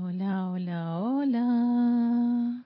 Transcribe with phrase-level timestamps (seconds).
[0.00, 2.64] Hola, hola, hola.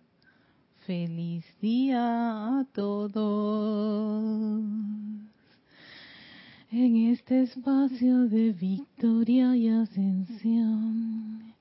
[0.85, 4.63] Feliz día a todos.
[6.71, 11.55] En este espacio de victoria y ascensión.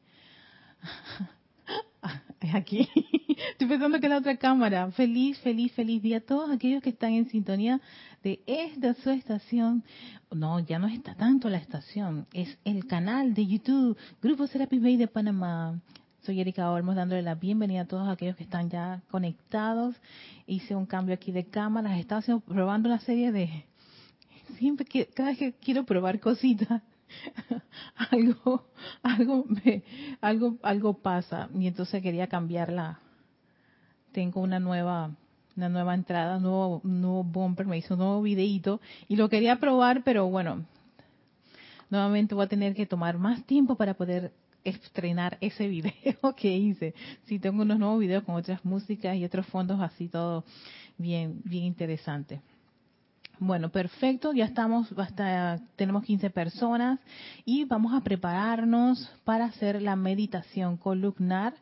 [2.53, 2.90] Aquí.
[3.52, 4.92] Estoy pensando que la otra cámara.
[4.92, 7.80] Feliz, feliz, feliz día a todos aquellos que están en sintonía
[8.24, 9.84] de esta su estación.
[10.31, 12.28] No, ya no está tanto la estación.
[12.34, 15.80] Es el canal de YouTube Grupo Serapis Bay de Panamá.
[16.23, 19.95] Soy Erika Olmos dándole la bienvenida a todos aquellos que están ya conectados.
[20.45, 22.00] Hice un cambio aquí de cámaras.
[22.00, 23.66] Estaba probando una serie de...
[24.58, 26.81] Siempre que, cada vez que quiero probar cositas,
[28.11, 28.67] algo,
[29.02, 29.84] algo, me,
[30.20, 33.00] algo, algo pasa y entonces quería cambiarla.
[34.11, 35.11] Tengo una nueva,
[35.55, 39.59] una nueva entrada, un nuevo, nuevo bumper, me hizo un nuevo videito y lo quería
[39.59, 40.65] probar, pero bueno,
[41.89, 44.31] nuevamente voy a tener que tomar más tiempo para poder
[44.63, 46.93] estrenar ese video que hice.
[47.25, 50.43] Sí, tengo unos nuevos videos con otras músicas y otros fondos así todo
[50.97, 52.41] bien, bien interesante.
[53.43, 56.99] Bueno, perfecto, ya estamos, basta, tenemos 15 personas
[57.43, 61.55] y vamos a prepararnos para hacer la meditación columnar.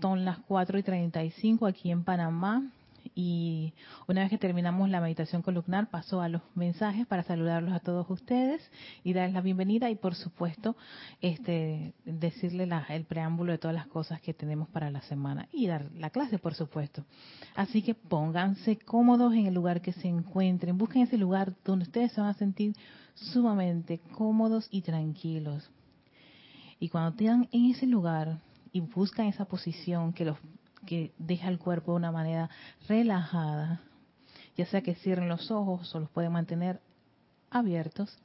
[0.00, 2.62] Son las 4 y 35 aquí en Panamá
[3.14, 3.72] y
[4.06, 8.08] una vez que terminamos la meditación columnar paso a los mensajes para saludarlos a todos
[8.10, 8.62] ustedes
[9.04, 10.76] y darles la bienvenida y por supuesto
[11.20, 15.90] este decirle el preámbulo de todas las cosas que tenemos para la semana y dar
[15.96, 17.04] la clase por supuesto.
[17.54, 22.12] Así que pónganse cómodos en el lugar que se encuentren busquen ese lugar donde ustedes
[22.12, 22.74] se van a sentir
[23.14, 25.70] sumamente cómodos y tranquilos.
[26.78, 28.40] Y cuando tengan en ese lugar
[28.72, 30.38] y buscan esa posición que los
[30.86, 32.50] que deja el cuerpo de una manera
[32.88, 33.80] relajada,
[34.56, 36.80] ya sea que cierren los ojos o los pueden mantener
[37.50, 38.16] abiertos,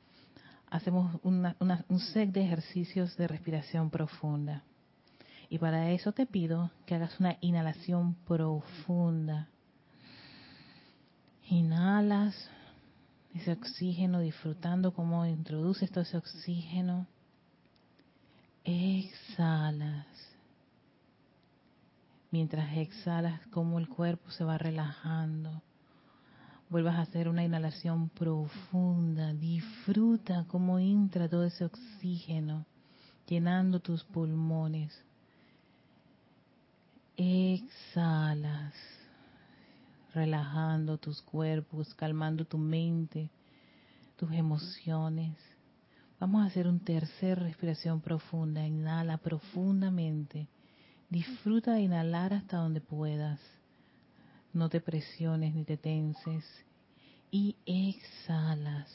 [0.69, 4.63] hacemos un set de ejercicios de respiración profunda.
[5.49, 9.49] Y para eso te pido que hagas una inhalación profunda.
[11.47, 12.49] Inhalas
[13.33, 17.05] ese oxígeno, disfrutando cómo introduces todo ese oxígeno.
[18.63, 20.34] Exhalas
[22.35, 25.61] mientras exhalas como el cuerpo se va relajando.
[26.69, 29.31] Vuelvas a hacer una inhalación profunda.
[29.33, 32.65] Disfruta cómo entra todo ese oxígeno
[33.25, 35.01] llenando tus pulmones.
[37.15, 38.73] Exhalas,
[40.13, 43.29] relajando tus cuerpos, calmando tu mente,
[44.17, 45.37] tus emociones.
[46.19, 48.67] Vamos a hacer un tercer respiración profunda.
[48.67, 50.49] Inhala profundamente.
[51.15, 53.39] Disfruta de inhalar hasta donde puedas.
[54.51, 56.43] No te presiones ni te tenses.
[57.31, 58.91] Y exhalas.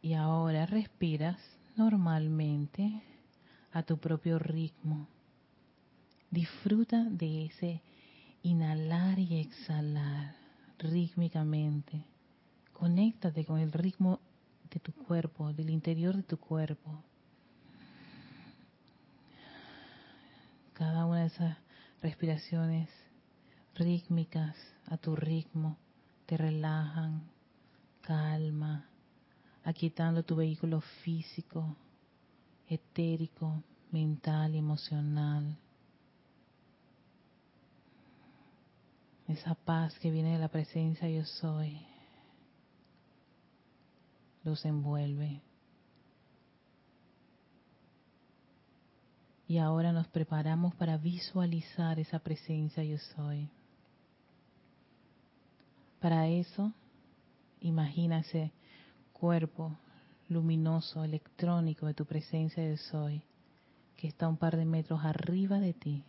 [0.00, 1.40] Y ahora respiras
[1.74, 3.02] normalmente
[3.72, 5.08] a tu propio ritmo.
[6.30, 7.82] Disfruta de ese
[8.44, 10.36] inhalar y exhalar
[10.78, 12.04] rítmicamente.
[12.72, 14.20] Conéctate con el ritmo
[14.70, 17.02] de tu cuerpo, del interior de tu cuerpo.
[20.76, 21.56] Cada una de esas
[22.02, 22.90] respiraciones
[23.74, 24.54] rítmicas
[24.86, 25.78] a tu ritmo
[26.26, 27.22] te relajan,
[28.02, 28.86] calma,
[29.64, 31.74] aquietando tu vehículo físico,
[32.68, 35.56] etérico, mental y emocional.
[39.28, 41.80] Esa paz que viene de la presencia yo soy
[44.44, 45.45] los envuelve.
[49.48, 53.48] Y ahora nos preparamos para visualizar esa presencia yo soy.
[56.00, 56.72] Para eso,
[57.60, 58.52] imagina ese
[59.12, 59.76] cuerpo
[60.28, 63.22] luminoso, electrónico de tu presencia yo soy,
[63.96, 66.04] que está un par de metros arriba de ti.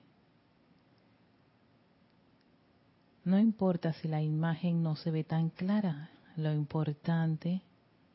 [3.23, 7.61] No importa si la imagen no se ve tan clara, lo importante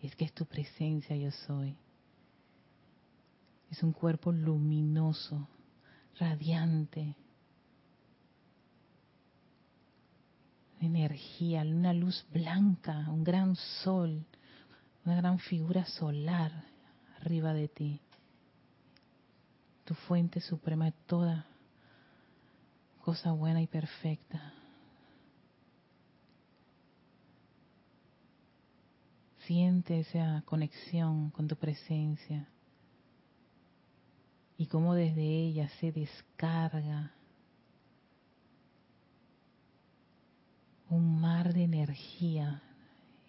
[0.03, 1.77] es que es tu presencia yo soy.
[3.73, 5.49] Es un cuerpo luminoso,
[6.19, 7.17] radiante,
[10.79, 14.27] energía, una luz blanca, un gran sol,
[15.07, 16.53] una gran figura solar
[17.23, 18.01] arriba de ti.
[19.87, 21.47] Tu fuente suprema de toda
[23.03, 24.53] cosa buena y perfecta.
[29.47, 32.52] Siente esa conexión con tu presencia
[34.63, 37.11] y cómo desde ella se descarga
[40.89, 42.63] un mar de energía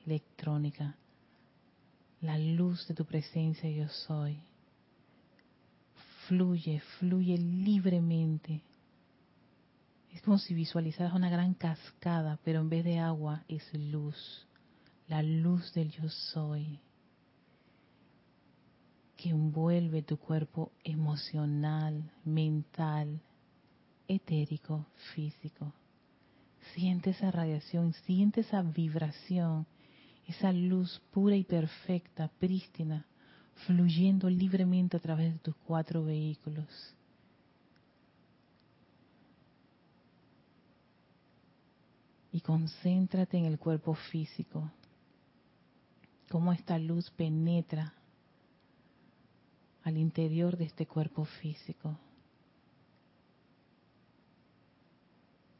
[0.05, 0.95] electrónica
[2.21, 4.37] la luz de tu presencia yo soy.
[6.27, 8.61] Fluye, fluye libremente.
[10.11, 14.45] Es como si visualizaras una gran cascada, pero en vez de agua es luz,
[15.07, 16.79] la luz del yo soy,
[19.23, 23.21] que envuelve tu cuerpo emocional, mental,
[24.05, 24.85] etérico,
[25.15, 25.71] físico.
[26.73, 29.65] Siente esa radiación, siente esa vibración,
[30.27, 33.05] esa luz pura y perfecta, prístina,
[33.65, 36.67] fluyendo libremente a través de tus cuatro vehículos.
[42.33, 44.69] Y concéntrate en el cuerpo físico,
[46.29, 47.93] cómo esta luz penetra
[49.83, 51.97] al interior de este cuerpo físico.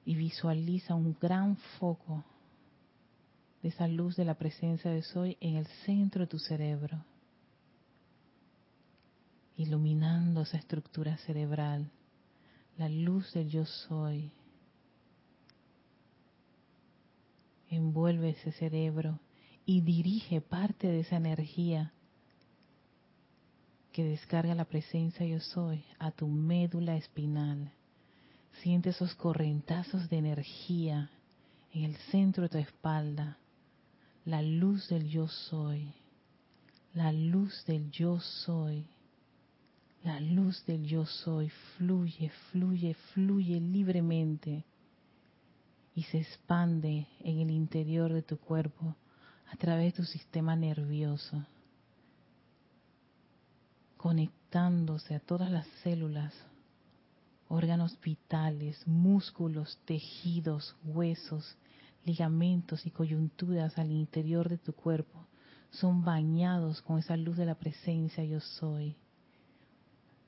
[0.06, 2.24] y visualiza un gran foco
[3.62, 7.04] de esa luz de la presencia de Soy en el centro de tu cerebro,
[9.56, 11.90] iluminando esa estructura cerebral,
[12.78, 14.32] la luz del yo soy.
[17.70, 19.20] Envuelve ese cerebro
[19.66, 21.94] y dirige parte de esa energía
[23.94, 27.72] que descarga la presencia yo soy a tu médula espinal
[28.62, 31.10] Siente esos correntazos de energía
[31.74, 33.38] en el centro de tu espalda.
[34.26, 35.92] La luz del yo soy.
[36.94, 38.86] La luz del yo soy.
[40.04, 44.66] La luz del yo soy fluye, fluye, fluye libremente
[45.96, 48.96] y se expande en el interior de tu cuerpo
[49.52, 51.46] a través de tu sistema nervioso,
[54.04, 56.34] conectándose a todas las células
[57.48, 61.56] órganos vitales, músculos, tejidos, huesos,
[62.04, 65.26] ligamentos y coyunturas al interior de tu cuerpo
[65.72, 68.98] son bañados con esa luz de la presencia yo soy.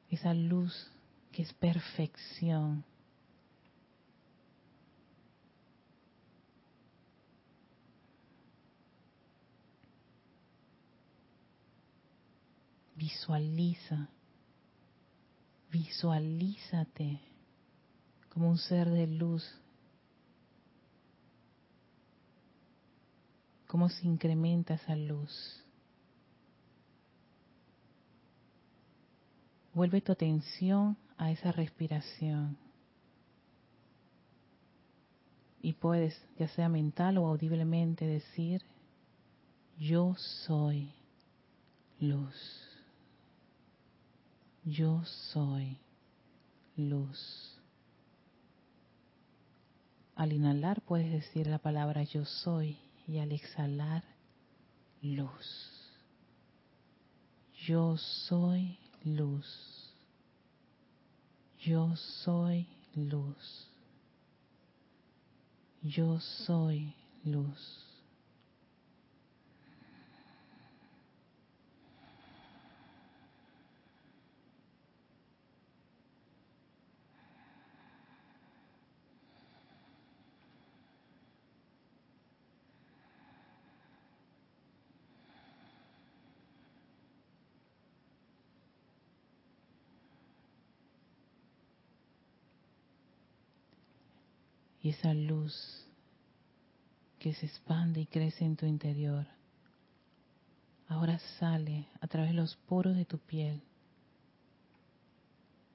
[0.10, 0.90] Esa luz
[1.34, 2.86] que es perfección.
[13.06, 14.10] Visualiza
[15.72, 17.20] Visualízate
[18.30, 19.44] como un ser de luz.
[23.68, 25.64] Cómo se incrementa esa luz.
[29.76, 32.58] Vuelve tu atención a esa respiración.
[35.62, 38.64] Y puedes, ya sea mental o audiblemente, decir,
[39.78, 40.92] yo soy
[42.00, 42.65] luz.
[44.66, 45.78] Yo soy
[46.76, 47.56] luz.
[50.16, 52.76] Al inhalar puedes decir la palabra yo soy
[53.08, 54.04] y al exhalar
[55.04, 55.72] luz.
[57.68, 59.94] Yo soy luz.
[61.60, 63.68] Yo soy luz.
[65.84, 67.85] Yo soy luz.
[94.86, 95.84] Y esa luz
[97.18, 99.26] que se expande y crece en tu interior,
[100.88, 103.64] ahora sale a través de los poros de tu piel,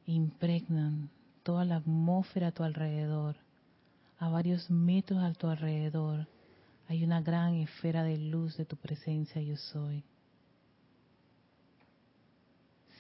[0.06, 1.10] impregnan
[1.42, 3.34] toda la atmósfera a tu alrededor,
[4.20, 6.28] a varios metros a tu alrededor,
[6.86, 10.04] hay una gran esfera de luz de tu presencia yo soy.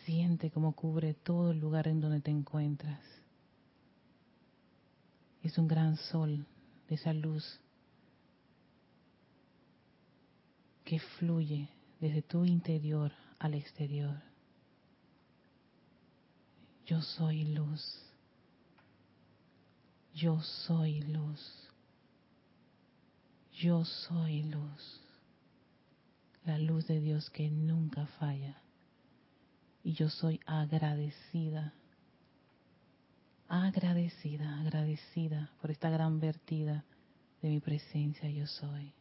[0.04, 2.98] Siente cómo cubre todo el lugar en donde te encuentras
[5.42, 6.46] es un gran sol
[6.88, 7.60] de esa luz
[10.84, 11.68] que fluye
[12.00, 14.20] desde tu interior al exterior.
[16.84, 18.02] Yo soy luz.
[20.12, 21.40] Yo soy luz.
[23.52, 25.00] Yo soy luz.
[26.44, 28.60] La luz de Dios que nunca falla.
[29.84, 31.72] Y yo soy agradecida
[33.50, 36.84] agradecida, agradecida por esta gran vertida
[37.42, 38.92] de mi presencia yo soy.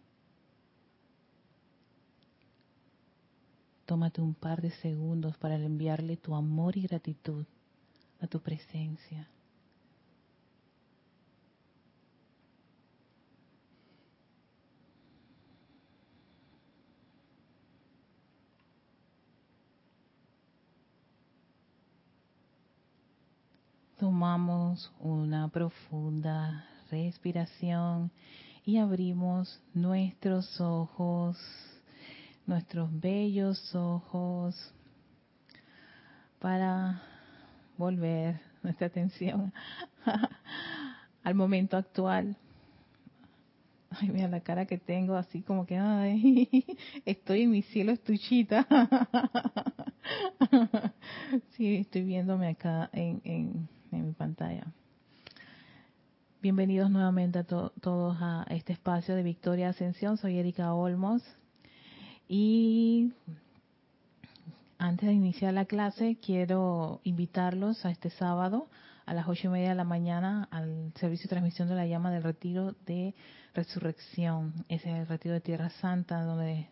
[3.86, 7.46] Tómate un par de segundos para enviarle tu amor y gratitud
[8.22, 9.28] a tu presencia.
[24.00, 28.10] Tomamos una profunda respiración
[28.64, 31.38] y abrimos nuestros ojos,
[32.48, 34.56] nuestros bellos ojos,
[36.40, 37.02] para
[37.78, 39.52] volver nuestra atención
[41.24, 42.38] al momento actual.
[43.90, 46.64] Ay, mira la cara que tengo, así como que, ay,
[47.06, 48.66] estoy en mi cielo estuchita.
[51.58, 53.68] sí, estoy viéndome acá en, en,
[53.98, 54.66] mi pantalla.
[56.42, 60.18] Bienvenidos nuevamente a todos a este espacio de Victoria Ascensión.
[60.18, 61.24] Soy Erika Olmos.
[62.28, 63.14] Y
[64.78, 68.68] antes de iniciar la clase, quiero invitarlos a este sábado
[69.06, 72.12] a las ocho y media de la mañana al servicio de transmisión de la llama
[72.12, 73.16] del retiro de
[73.56, 74.54] resurrección.
[74.70, 76.68] Ese es el retiro de Tierra Santa, donde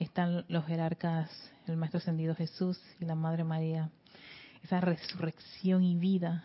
[0.00, 1.30] están los jerarcas,
[1.66, 3.90] el Maestro Ascendido Jesús y la Madre María.
[4.66, 6.44] Esa resurrección y vida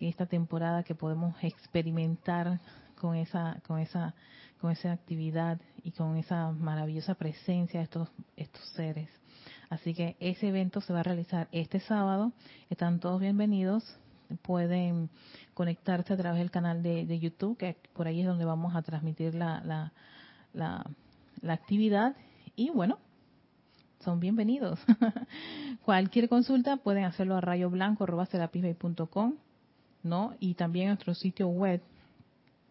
[0.00, 2.60] en esta temporada que podemos experimentar
[2.98, 4.14] con esa, con esa,
[4.58, 9.10] con esa actividad y con esa maravillosa presencia de estos, estos seres.
[9.68, 12.32] Así que ese evento se va a realizar este sábado.
[12.70, 13.84] Están todos bienvenidos.
[14.40, 15.10] Pueden
[15.52, 19.34] conectarse a través del canal de, YouTube, que por ahí es donde vamos a transmitir
[19.34, 19.92] la,
[20.54, 20.86] la,
[21.52, 22.16] actividad.
[22.56, 22.98] Y bueno,
[24.02, 24.78] son bienvenidos.
[25.84, 29.34] Cualquier consulta pueden hacerlo a rayoblanco.com,
[30.02, 30.34] ¿no?
[30.40, 31.80] Y también nuestro sitio web.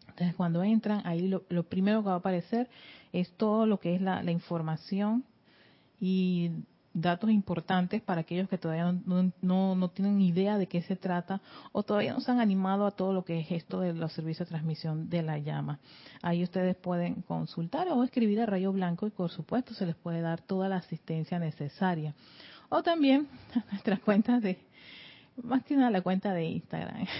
[0.10, 2.70] Entonces, cuando entran, ahí lo, primero que va a aparecer
[3.14, 5.24] es todo lo que es la información
[6.00, 6.52] y
[6.94, 11.84] datos importantes para aquellos que todavía no, no, tienen idea de qué se trata o
[11.84, 14.54] todavía no se han animado a todo lo que es esto de los servicios de
[14.54, 15.80] transmisión de la llama.
[16.22, 20.22] Ahí ustedes pueden consultar o escribir a Rayo Blanco y por supuesto se les puede
[20.22, 22.14] dar toda la asistencia necesaria.
[22.70, 23.28] O también
[23.72, 24.60] nuestras cuentas de,
[25.42, 27.06] más que nada la cuenta de Instagram.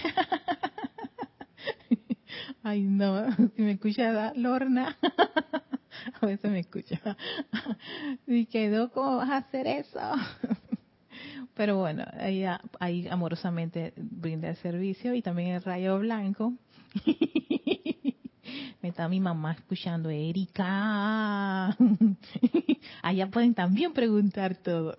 [2.64, 4.98] Ay no, si me escucha Lorna.
[6.22, 7.00] a veces me escucha.
[8.28, 10.00] y quedó, ¿cómo vas a hacer eso?
[11.54, 16.54] Pero bueno, ella ahí amorosamente brinda el servicio y también el rayo blanco.
[18.82, 21.76] Me está mi mamá escuchando, Erika.
[23.04, 24.96] Allá pueden también preguntar todo.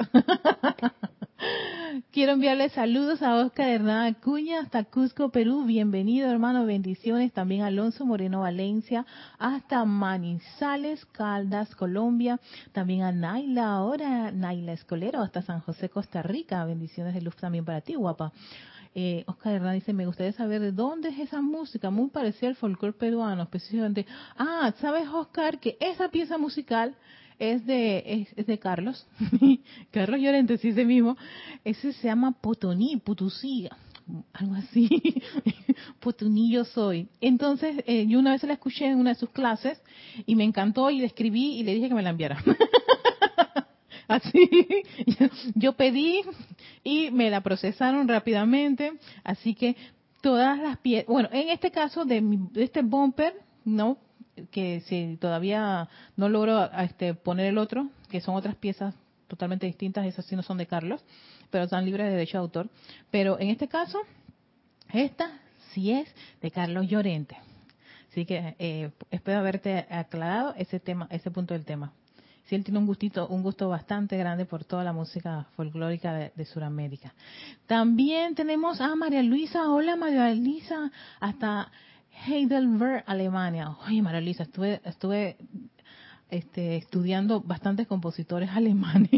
[2.13, 5.65] Quiero enviarle saludos a Oscar Hernán Acuña hasta Cusco, Perú.
[5.65, 6.65] Bienvenido, hermano.
[6.65, 7.33] Bendiciones.
[7.33, 9.07] También a Alonso Moreno Valencia
[9.39, 12.39] hasta Manizales, Caldas, Colombia.
[12.73, 16.65] También a Naila, ahora Naila Escolero hasta San José, Costa Rica.
[16.65, 18.33] Bendiciones de luz también para ti, guapa.
[18.95, 22.57] Eh, Oscar Hernán dice, me gustaría saber de dónde es esa música, muy parecida al
[22.57, 24.07] folclore peruano, específicamente.
[24.37, 26.95] Ah, ¿sabes, Oscar, que esa pieza musical
[27.39, 29.07] es de, es, de Carlos,
[29.91, 31.17] Carlos Llorente, sí, ese mismo.
[31.65, 33.69] Ese se llama Potoní, Putusí,
[34.33, 34.89] algo así.
[36.01, 37.09] Potoní yo soy.
[37.21, 39.81] Entonces, eh, yo una vez la escuché en una de sus clases
[40.27, 42.43] y me encantó y le escribí y le dije que me la enviara.
[44.09, 44.49] así,
[45.55, 46.23] yo pedí
[46.85, 48.93] y me la procesaron rápidamente,
[49.25, 49.77] así que
[50.21, 52.21] todas las piezas, bueno, en este caso de,
[52.53, 53.35] de este bumper,
[53.65, 53.99] no
[54.51, 58.95] que si todavía no logro este, poner el otro, que son otras piezas
[59.29, 61.05] totalmente distintas, esas sí no son de Carlos,
[61.51, 62.69] pero están libres de derecho de autor.
[63.11, 63.99] Pero en este caso,
[64.93, 65.41] esta
[65.73, 67.37] sí es de Carlos Llorente.
[68.11, 71.93] Así que eh, espero haberte aclarado ese tema, ese punto del tema.
[72.45, 76.33] Sí, él tiene un gustito, un gusto bastante grande por toda la música folclórica de,
[76.35, 77.15] de Sudamérica.
[77.67, 79.71] También tenemos a María Luisa.
[79.71, 81.71] Hola María Luisa, hasta
[82.27, 83.77] Heidelberg, Alemania.
[83.87, 85.37] Oye, Maralisa, estuve, estuve
[86.31, 89.11] este, estudiando bastantes compositores alemanes.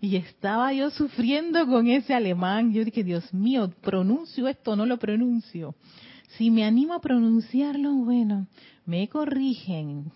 [0.00, 2.72] y estaba yo sufriendo con ese alemán.
[2.72, 5.74] Yo dije, Dios mío, pronuncio esto, no lo pronuncio.
[6.36, 8.46] Si me animo a pronunciarlo, bueno,
[8.84, 10.12] me corrigen.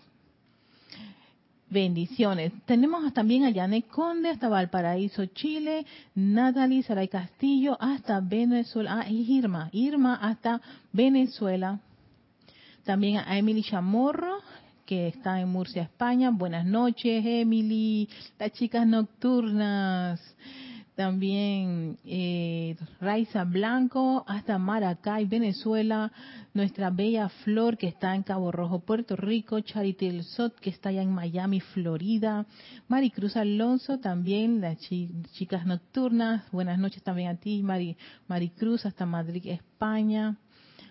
[1.73, 2.53] Bendiciones.
[2.65, 9.39] Tenemos también a Janet Conde hasta Valparaíso, Chile, Natalie Saray Castillo hasta Venezuela, ah, y
[9.39, 10.61] Irma, Irma hasta
[10.91, 11.79] Venezuela.
[12.83, 14.37] También a Emily Chamorro,
[14.85, 16.29] que está en Murcia, España.
[16.29, 20.21] Buenas noches, Emily, las chicas nocturnas
[20.95, 26.11] también eh, Raiza Blanco, hasta Maracay, Venezuela,
[26.53, 30.89] nuestra bella Flor que está en Cabo Rojo, Puerto Rico, Charity El Sot que está
[30.89, 32.45] allá en Miami, Florida,
[32.87, 37.97] Maricruz Alonso también, las chicas nocturnas, buenas noches también a ti, Mari,
[38.27, 40.37] Maricruz, hasta Madrid, España,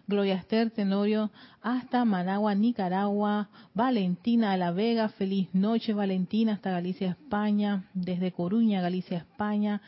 [0.07, 1.31] Gloria Esther Tenorio,
[1.63, 8.81] hasta Managua, Nicaragua, Valentina de la Vega, feliz noche Valentina, hasta Galicia, España, desde Coruña,
[8.81, 9.81] Galicia, España,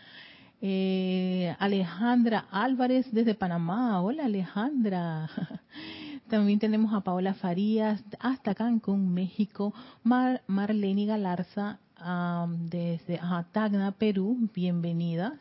[0.67, 4.01] Eh, Alejandra Álvarez desde Panamá.
[4.01, 5.29] Hola Alejandra.
[6.31, 9.75] También tenemos a Paola Farías hasta Cancún, México.
[10.03, 11.81] Mar, Marlene Galarza
[12.71, 13.21] desde
[13.53, 14.49] Tacna, Perú.
[14.55, 15.39] Bienvenida.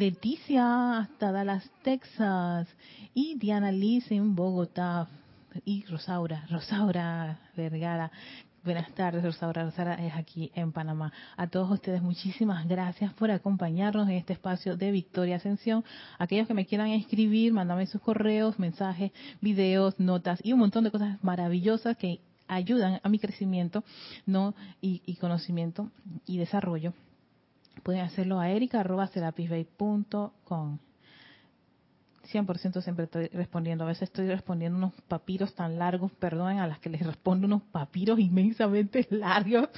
[0.00, 2.66] Leticia hasta Dallas, Texas.
[3.12, 5.08] Y Diana Liz en Bogotá.
[5.66, 8.10] Y Rosaura, Rosaura Vergara.
[8.64, 9.62] Buenas tardes, Rosaura.
[9.62, 11.12] Rosaura es aquí en Panamá.
[11.36, 15.84] A todos ustedes, muchísimas gracias por acompañarnos en este espacio de Victoria Ascensión.
[16.18, 20.92] Aquellos que me quieran escribir, mándame sus correos, mensajes, videos, notas y un montón de
[20.92, 23.84] cosas maravillosas que ayudan a mi crecimiento
[24.24, 25.90] no y, y conocimiento
[26.24, 26.94] y desarrollo.
[27.82, 29.58] Pueden hacerlo a erica.com.
[32.32, 33.84] 100% siempre estoy respondiendo.
[33.84, 37.62] A veces estoy respondiendo unos papiros tan largos, perdón, a las que les respondo unos
[37.62, 39.68] papiros inmensamente largos.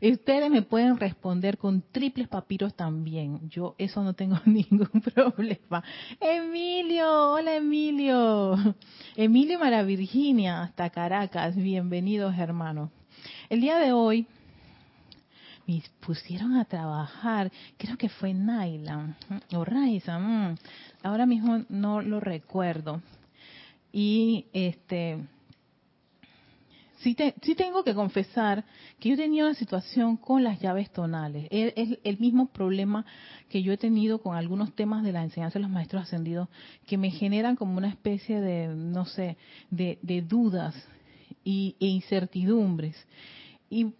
[0.00, 3.48] Ustedes me pueden responder con triples papiros también.
[3.50, 5.84] Yo eso no tengo ningún problema.
[6.20, 8.56] Emilio, hola Emilio.
[9.16, 11.56] Emilio Mara Virginia, hasta Caracas.
[11.56, 12.90] Bienvenidos, hermanos.
[13.48, 14.26] El día de hoy
[15.68, 19.16] me pusieron a trabajar, creo que fue Naila
[19.52, 20.18] o Raiza,
[21.02, 23.02] ahora mismo no lo recuerdo.
[23.92, 25.18] Y este
[27.00, 28.64] sí, sí tengo que confesar
[28.98, 31.46] que yo tenía una situación con las llaves tonales.
[31.50, 33.04] Es, el mismo problema
[33.50, 36.48] que yo he tenido con algunos temas de la enseñanza de los maestros ascendidos
[36.86, 39.36] que me generan como una especie de, no sé,
[39.70, 40.74] de, dudas
[41.44, 42.96] y, e incertidumbres.
[43.68, 43.92] Y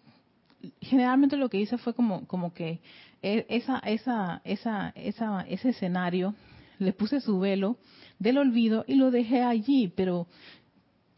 [0.81, 2.81] generalmente lo que hice fue como, como que
[3.23, 6.35] e, esa, esa, esa, esa, ese escenario,
[6.79, 7.77] le puse su velo
[8.19, 10.27] del olvido y lo dejé allí, pero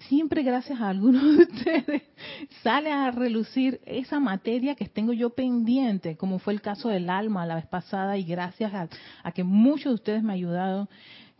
[0.09, 2.02] siempre gracias a algunos de ustedes
[2.62, 7.47] sale a relucir esa materia que tengo yo pendiente, como fue el caso del alma
[7.47, 8.88] la vez pasada y gracias a,
[9.23, 10.88] a que muchos de ustedes me ayudaron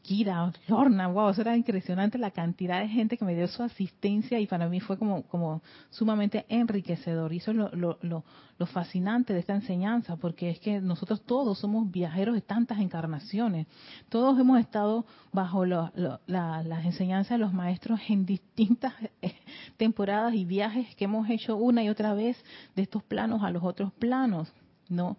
[0.03, 4.41] Kira, Lorna, wow, eso era impresionante la cantidad de gente que me dio su asistencia
[4.41, 7.33] y para mí fue como, como sumamente enriquecedor.
[7.33, 8.25] Y eso es lo, lo,
[8.59, 13.67] lo, fascinante de esta enseñanza, porque es que nosotros todos somos viajeros de tantas encarnaciones.
[14.09, 15.93] Todos hemos estado bajo la,
[16.27, 19.35] las enseñanzas de los maestros en distintas eh,
[19.77, 22.37] temporadas y viajes que hemos hecho una y otra vez
[22.75, 24.53] de estos planos a los otros planos,
[24.89, 25.17] ¿no?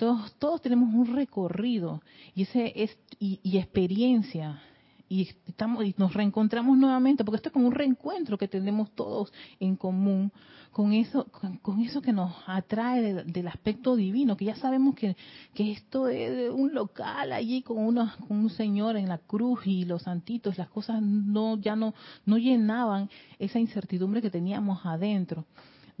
[0.00, 2.00] Todos, todos tenemos un recorrido
[2.34, 4.62] y ese es y, experiencia.
[5.10, 9.30] Y estamos y nos reencontramos nuevamente porque esto es como un reencuentro que tenemos todos
[9.58, 10.32] en común
[10.70, 11.26] con eso
[11.60, 15.16] con, eso que nos atrae del aspecto divino que ya sabemos que,
[15.52, 19.84] que esto es un local allí con una con un señor en la cruz y
[19.84, 21.92] los santitos las cosas no ya no
[22.24, 25.44] no llenaban esa incertidumbre que teníamos adentro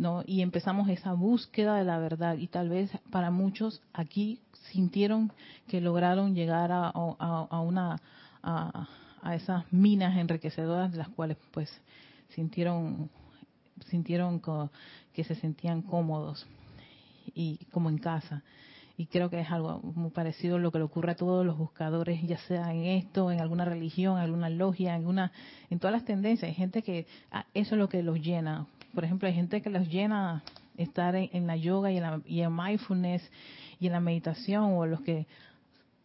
[0.00, 0.22] ¿no?
[0.26, 4.40] Y empezamos esa búsqueda de la verdad y tal vez para muchos aquí
[4.72, 5.30] sintieron
[5.68, 8.00] que lograron llegar a, a, una
[8.42, 8.88] a,
[9.34, 11.70] esas minas enriquecedoras de las cuales pues
[12.30, 13.10] sintieron
[13.90, 14.40] sintieron
[15.12, 16.46] que, se sentían cómodos
[17.34, 18.42] y como en casa
[18.96, 21.56] y creo que es algo muy parecido a lo que le ocurre a todos los
[21.58, 25.30] buscadores, ya sea en esto, en alguna religión, alguna logia, en
[25.70, 26.50] en todas las tendencias.
[26.50, 29.70] Hay gente que ah, eso es lo que los llena, por ejemplo, hay gente que
[29.70, 30.42] los llena
[30.76, 33.22] estar en, la yoga y en, la, y en mindfulness
[33.78, 35.26] y en la meditación, o los que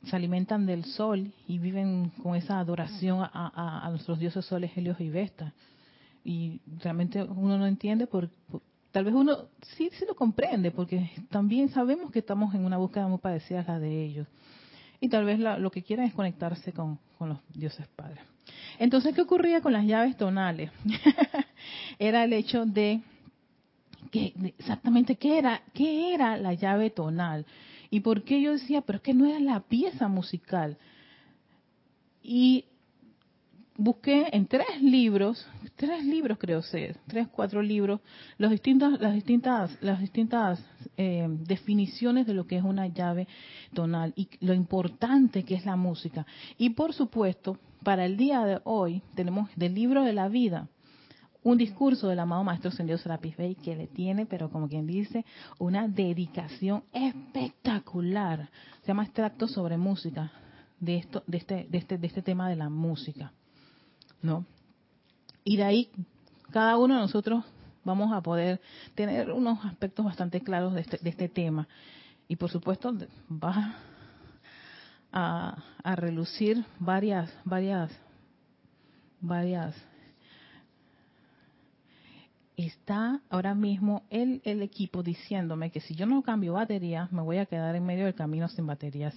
[0.04, 5.10] se alimentan del sol y viven con esa adoración a, nuestros dioses soles, Helios y
[5.10, 5.54] Vesta.
[6.24, 8.30] Y realmente uno no entiende, por,
[8.92, 9.46] tal vez uno
[9.76, 13.64] sí, sí lo comprende, porque también sabemos que estamos en una búsqueda muy parecida a
[13.64, 14.28] la de ellos.
[15.00, 18.24] Y tal vez lo que quieren es conectarse con, con los dioses padres.
[18.80, 20.72] Entonces, ¿qué ocurría con las llaves tonales?
[22.00, 23.02] era el hecho de
[24.12, 27.46] que exactamente qué era, qué era la llave tonal
[27.90, 30.78] y por qué yo decía, pero es que no era la pieza musical.
[32.24, 32.66] Y
[33.78, 38.02] busqué en tres libros, tres libros creo ser, tres, cuatro libros,
[38.38, 40.64] los distintos, las distintas, las distintas
[40.98, 43.28] eh, definiciones de lo que es una llave
[43.74, 46.26] tonal y lo importante que es la música.
[46.58, 50.68] Y por supuesto, para el día de hoy tenemos del libro de la vida
[51.44, 55.26] un discurso del amado Maestro Sendido Serapis Bey que le tiene, pero como quien dice,
[55.60, 58.50] una dedicación espectacular.
[58.82, 60.32] Se llama Extracto sobre Música,
[60.80, 63.32] de, esto, de, este, de, este, de este tema de la música.
[64.26, 64.46] ¿No?
[65.44, 65.92] Y de ahí,
[66.52, 67.46] cada uno de nosotros
[67.84, 68.60] vamos a poder
[68.96, 71.68] tener unos aspectos bastante claros de este, de este tema.
[72.28, 72.94] Y por supuesto,
[73.32, 73.76] va
[75.12, 77.92] a, a relucir varias, varias,
[79.22, 79.76] varias
[82.58, 87.38] está ahora mismo el, el equipo diciéndome que si yo no cambio batería, me voy
[87.38, 89.12] a quedar en medio del camino sin batería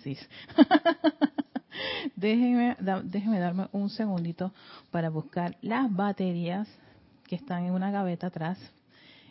[2.17, 4.53] déjenme, déjenme darme un segundito
[4.91, 6.69] para buscar las baterías
[7.27, 8.59] que están en una gaveta atrás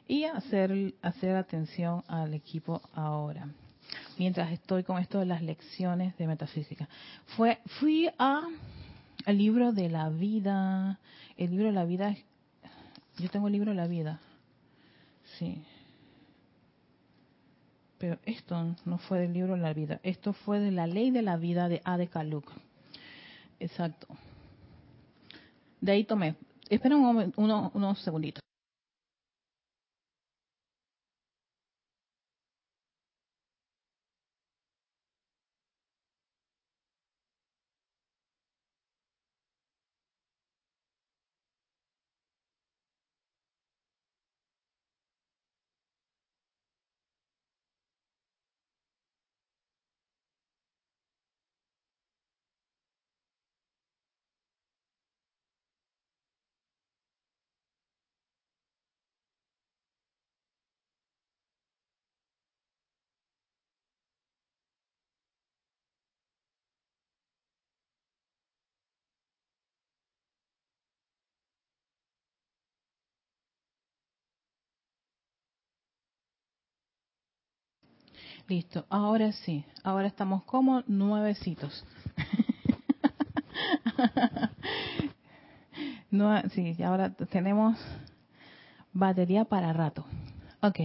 [0.08, 3.48] y hacer, hacer atención al equipo ahora.
[4.18, 6.88] Mientras estoy con esto de las lecciones de metafísica.
[7.36, 8.48] Fue, fui a
[9.26, 11.00] el libro de la vida,
[11.36, 12.16] el libro de la vida,
[13.18, 14.20] yo tengo el libro de la vida,
[15.38, 15.64] sí.
[17.98, 21.24] Pero esto no fue del libro de la vida, esto fue de la ley de
[21.24, 22.52] la vida de Ade Kaluk.
[23.60, 24.08] Exacto.
[25.82, 26.36] De ahí tomé.
[26.70, 28.47] Espera un unos segunditos.
[78.48, 81.84] Listo, ahora sí, ahora estamos como nuevecitos.
[86.12, 87.78] no, sí, ahora tenemos
[88.94, 90.06] batería para rato.
[90.62, 90.80] Ok,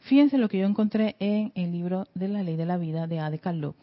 [0.00, 3.18] fíjense lo que yo encontré en el libro de la ley de la vida de
[3.18, 3.74] Ade Carlo.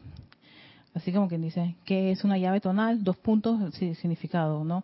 [0.94, 4.84] Así como quien dice que es una llave tonal, dos puntos, sí, significado, ¿no?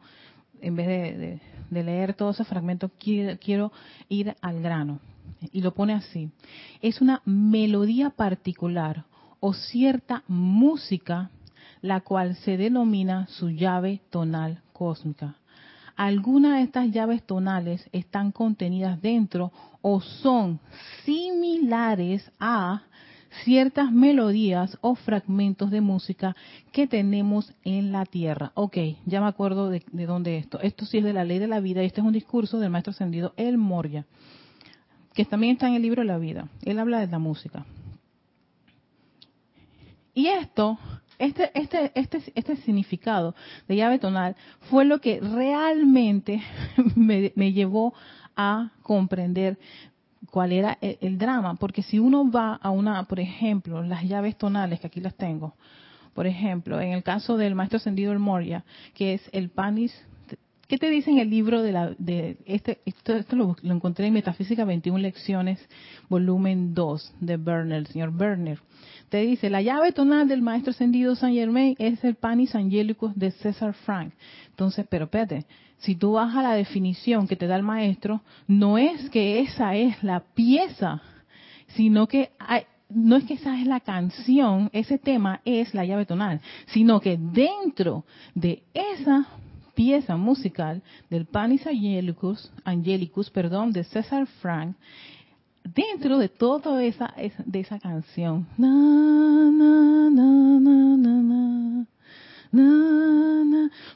[0.59, 3.71] En vez de, de leer todo ese fragmento, quiero
[4.09, 4.99] ir al grano
[5.51, 6.29] y lo pone así,
[6.81, 9.05] es una melodía particular
[9.39, 11.29] o cierta música
[11.83, 15.35] la cual se denomina su llave tonal cósmica.
[15.95, 19.51] Algunas de estas llaves tonales están contenidas dentro
[19.81, 20.59] o son
[21.05, 22.83] similares a
[23.43, 26.35] ciertas melodías o fragmentos de música
[26.71, 28.53] que tenemos en la Tierra.
[28.55, 30.61] Ok, ya me acuerdo de, de dónde esto.
[30.61, 32.69] Esto sí es de la ley de la vida y este es un discurso del
[32.69, 34.05] maestro ascendido El Moria
[35.13, 36.47] que también está en el libro La Vida.
[36.63, 37.65] Él habla de la música.
[40.13, 40.77] Y esto,
[41.17, 43.35] este, este, este, este significado
[43.67, 44.35] de llave tonal
[44.69, 46.41] fue lo que realmente
[46.95, 47.93] me, llevó
[48.35, 49.57] a comprender
[50.29, 51.55] cuál era el, el, drama.
[51.55, 55.55] Porque si uno va a una, por ejemplo, las llaves tonales, que aquí las tengo,
[56.13, 59.93] por ejemplo, en el caso del maestro ascendido el Moria, que es el Panis
[60.67, 64.63] ¿Qué te dice en el libro de la de este esto, lo, encontré en Metafísica
[64.63, 65.59] 21 lecciones,
[66.07, 68.59] volumen 2 de Berner, el señor Berner.
[69.09, 73.31] Te dice, la llave tonal del maestro ascendido San Germain es el Panis Angelicus de
[73.31, 74.13] César Frank.
[74.51, 75.45] Entonces, pero espérate,
[75.77, 79.75] si tú vas a la definición que te da el maestro, no es que esa
[79.75, 81.01] es la pieza,
[81.67, 82.31] sino que
[82.89, 87.17] no es que esa es la canción, ese tema es la llave tonal, sino que
[87.17, 89.27] dentro de esa
[89.73, 94.75] pieza musical del Panis Angelicus, Angelicus perdón, de César Frank,
[95.63, 97.13] dentro de toda esa,
[97.45, 98.47] de esa canción.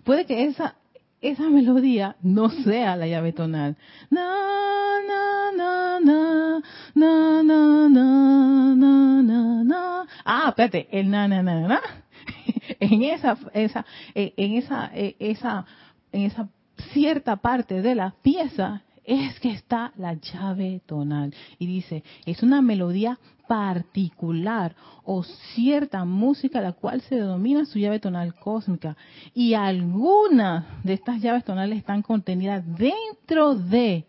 [0.04, 0.76] Puede que esa,
[1.22, 3.76] esa melodía no sea la llave tonal.
[10.30, 11.82] Ah, espérate, el na na na na
[12.80, 15.66] en esa, esa, en esa, eh, esa,
[16.12, 16.50] en esa
[16.94, 21.34] cierta parte de la pieza es que está la llave tonal.
[21.58, 28.00] Y dice, es una melodía particular o cierta música la cual se denomina su llave
[28.00, 28.98] tonal cósmica.
[29.34, 34.06] Y algunas de estas llaves tonales están contenidas dentro de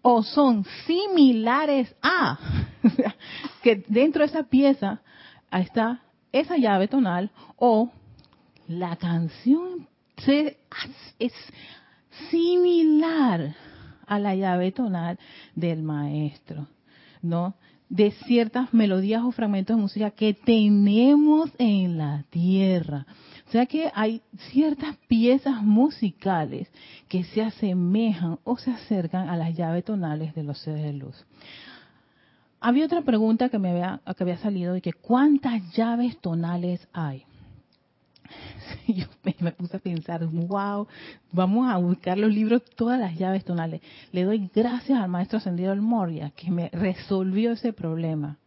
[0.00, 2.38] o son similares a,
[3.62, 5.00] que dentro de esa pieza
[5.52, 6.00] está
[6.32, 7.90] esa llave tonal o
[8.68, 9.88] la canción
[11.18, 11.32] es
[12.30, 13.54] similar
[14.06, 15.18] a la llave tonal
[15.54, 16.68] del maestro,
[17.22, 17.54] ¿no?
[17.88, 23.06] De ciertas melodías o fragmentos de música que tenemos en la tierra.
[23.48, 26.68] O sea que hay ciertas piezas musicales
[27.08, 31.26] que se asemejan o se acercan a las llaves tonales de los seres de luz.
[32.64, 37.24] Había otra pregunta que me había, que había salido de que ¿cuántas llaves tonales hay?
[38.86, 40.86] yo me, puse a pensar, wow,
[41.32, 43.80] vamos a buscar los libros, todas las llaves tonales.
[44.12, 48.38] Le doy gracias al maestro ascendido del Moria que me resolvió ese problema.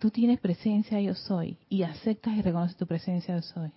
[0.00, 3.70] Tú tienes presencia, yo soy, y aceptas y reconoces tu presencia, yo soy.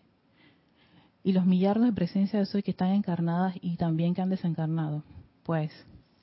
[1.23, 5.03] Y los millardos de presencia, yo soy que están encarnadas y también que han desencarnado.
[5.43, 5.71] Pues,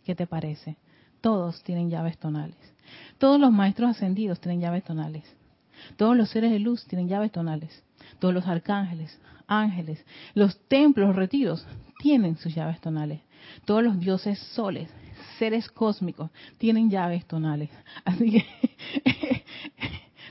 [0.04, 0.76] ¿qué te parece?
[1.20, 2.56] Todos tienen llaves tonales.
[3.18, 5.24] Todos los maestros ascendidos tienen llaves tonales.
[5.96, 7.84] Todos los seres de luz tienen llaves tonales.
[8.18, 10.04] Todos los arcángeles, ángeles,
[10.34, 11.66] los templos, retiros,
[11.98, 13.20] tienen sus llaves tonales.
[13.64, 14.90] Todos los dioses soles,
[15.38, 17.70] seres cósmicos, tienen llaves tonales.
[18.04, 18.46] Así que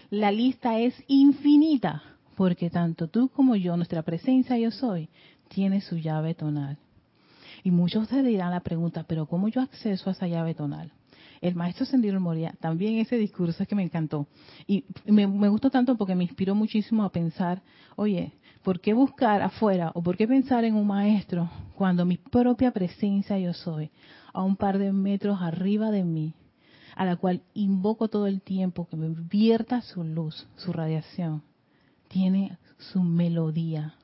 [0.09, 2.03] la lista es infinita,
[2.35, 5.09] porque tanto tú como yo, nuestra presencia yo soy,
[5.49, 6.77] tiene su llave tonal.
[7.63, 10.91] Y muchos se dirán la pregunta, pero ¿cómo yo acceso a esa llave tonal?
[11.41, 14.27] el maestro Sendido Moria, también ese discurso es que me encantó.
[14.65, 17.61] Y me, gustó tanto porque me inspiró muchísimo a pensar,
[17.95, 22.71] oye, ¿por qué buscar afuera o por qué pensar en un maestro cuando mi propia
[22.71, 23.91] presencia yo soy,
[24.33, 26.33] a un par de metros arriba de mí,
[26.95, 31.43] a la cual invoco todo el tiempo que me vierta su luz, su radiación,
[32.07, 33.95] tiene su melodía?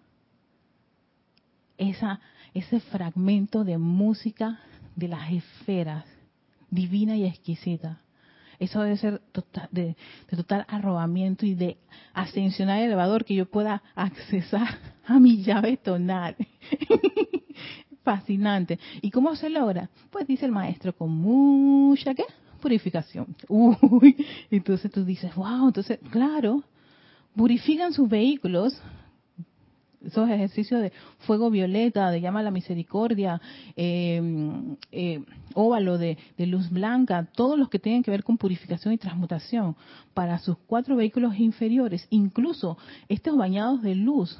[1.77, 2.19] Esa,
[2.53, 4.59] ese fragmento de música
[4.95, 6.05] de las esferas
[6.69, 7.99] divina y exquisita.
[8.59, 9.95] Eso debe ser tota-, de,
[10.29, 11.77] total arrobamiento y de
[12.13, 16.35] ascensionar el elevador que yo pueda accesar a mi llave tonal.
[18.03, 18.79] Fascinante.
[19.01, 19.89] ¿Y cómo se logra?
[20.09, 22.23] Pues dice el maestro, con mucha ¿qué?
[22.59, 23.35] purificación.
[23.49, 24.15] Uy,
[24.49, 26.63] entonces tú dices, wow, entonces, claro,
[27.35, 28.81] purifican sus vehículos
[30.03, 33.41] esos ejercicios de fuego violeta, de llama a la misericordia,
[33.75, 38.97] em, eh, óvalo de, luz blanca, todos los que tienen que ver con purificación y
[38.97, 39.75] transmutación
[40.13, 44.37] para sus cuatro vehículos inferiores, incluso estos bañados de luz.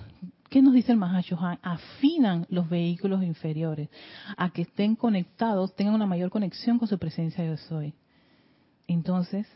[0.50, 1.58] ¿Qué nos dice el Mahashohan?
[1.64, 3.90] Afinan los vehículos inferiores
[4.38, 7.94] a que estén conectados, tengan una mayor conexión con su presencia yo soy.
[8.88, 9.48] Entonces,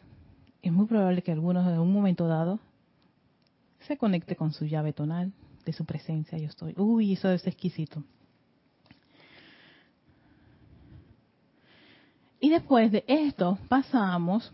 [0.63, 2.60] es muy probable que algunos en un momento dado
[3.82, 5.34] se conecte con su llave tonal,
[5.67, 6.73] de su presencia yo estoy.
[6.77, 8.01] Uy, eso es exquisito.
[12.39, 14.51] Y después de esto pasamos,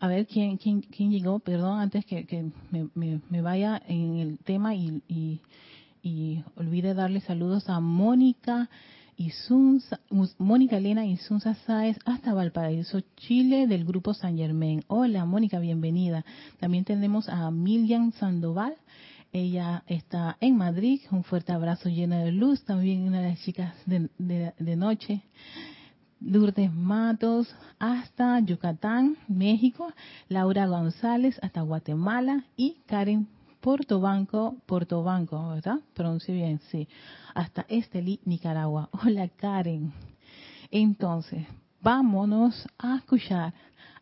[0.00, 5.02] a ver quién, quién, quién llegó, perdón, antes que, me, vaya en el tema y,
[6.02, 8.70] y, olvide darle saludos a Mónica
[9.18, 9.32] y
[10.38, 14.84] Mónica Elena y Sunza Sáez hasta Valparaíso, Chile, del grupo San Germán.
[14.86, 16.24] Hola, Mónica, bienvenida.
[16.60, 18.76] También tenemos a Milian Sandoval
[19.36, 21.00] ella está en Madrid.
[21.10, 22.64] Un fuerte abrazo lleno de luz.
[22.64, 25.22] También una de las chicas de, noche.
[26.20, 29.92] Lourdes Matos hasta Yucatán, México.
[30.28, 32.44] Laura González hasta Guatemala.
[32.56, 33.28] Y Karen
[33.60, 35.80] Portobanco, Portobanco, ¿verdad?
[35.92, 36.88] Pronuncio bien, sí.
[37.34, 38.88] Hasta Estelí, Nicaragua.
[39.04, 39.92] Hola Karen.
[40.70, 41.46] Entonces,
[41.82, 43.52] vámonos a escuchar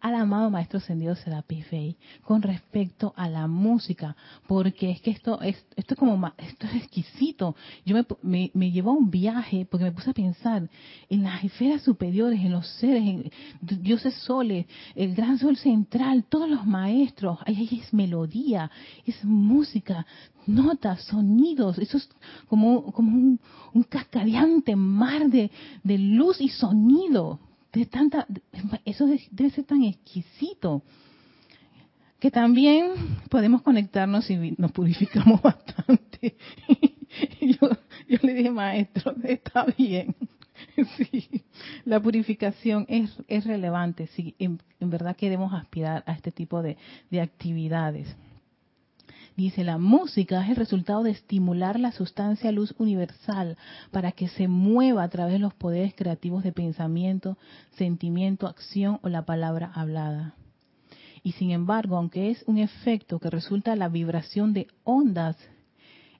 [0.04, 4.14] al amado Maestro Ascendido Serapis Bey con respecto a la música,
[4.46, 7.56] porque es que esto es, esto es como, esto es exquisito.
[7.86, 10.68] Yo me, me, llevó a un viaje porque me puse a pensar
[11.08, 13.30] en las esferas superiores, en los seres, en
[13.82, 18.70] dioses soles, el gran sol central, todos los maestros, ahí es melodía,
[19.06, 20.04] es música,
[20.46, 22.10] notas, sonidos, eso es
[22.46, 23.40] como, como un,
[23.72, 25.50] un cascadeante mar de,
[25.82, 27.40] de luz y sonido
[27.74, 28.26] de tanta,
[28.84, 30.82] eso debe ser tan exquisito
[32.18, 32.92] que también
[33.28, 36.36] podemos conectarnos y nos purificamos bastante.
[37.40, 37.68] yo,
[38.08, 40.14] yo le dije, maestro, está bien.
[40.96, 41.42] Sí,
[41.84, 46.76] la purificación es, es relevante si en, verdad queremos aspirar a este tipo de,
[47.10, 48.14] de actividades.
[49.36, 53.56] Dice, la música es el resultado de estimular la sustancia luz universal
[53.90, 57.36] para que se mueva a través de los poderes creativos de pensamiento,
[57.76, 60.34] sentimiento, acción o la palabra hablada.
[61.24, 65.36] Y sin embargo, aunque es un efecto que resulta de la vibración de ondas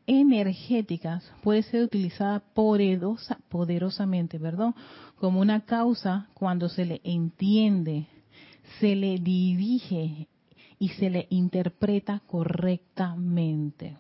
[0.07, 4.75] energéticas, puede ser utilizada poderosa, poderosamente, perdón,
[5.21, 8.07] como una causa cuando se le entiende,
[8.81, 10.27] se le dirige
[10.85, 13.97] y se le interpreta correctamente.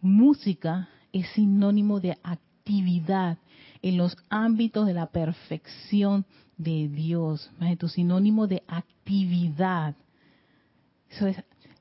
[0.00, 3.38] Música es sinónimo de actividad
[3.82, 6.24] en los ámbitos de la perfección
[6.56, 7.50] de Dios.
[7.80, 9.96] Tu sinónimo de actividad.
[11.10, 11.26] Eso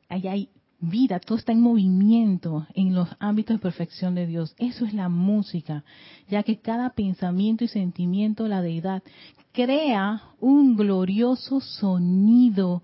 [0.09, 4.55] hay vida, todo está en movimiento en los ámbitos de perfección de Dios.
[4.57, 5.83] Eso es la música,
[6.27, 9.03] ya que cada pensamiento y sentimiento de la deidad
[9.51, 12.81] crea un glorioso sonido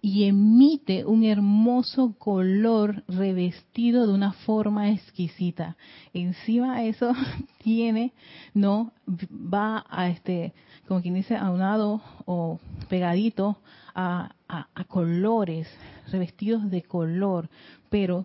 [0.00, 5.76] y emite un hermoso color revestido de una forma exquisita.
[6.14, 7.12] Encima eso
[7.62, 8.12] tiene,
[8.54, 10.52] no, va a este,
[10.86, 13.58] como quien dice, aunado o pegadito
[13.94, 15.68] a, a colores,
[16.10, 17.48] revestidos de color,
[17.90, 18.24] pero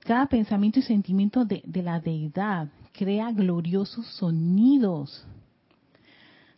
[0.00, 5.24] cada pensamiento y sentimiento de, de la deidad crea gloriosos sonidos.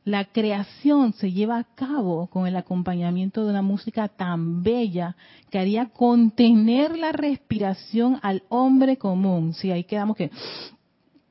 [0.05, 5.17] La creación se lleva a cabo con el acompañamiento de una música tan bella
[5.51, 9.55] que haría contener la respiración al hombre común.
[9.55, 10.31] Si ahí quedamos que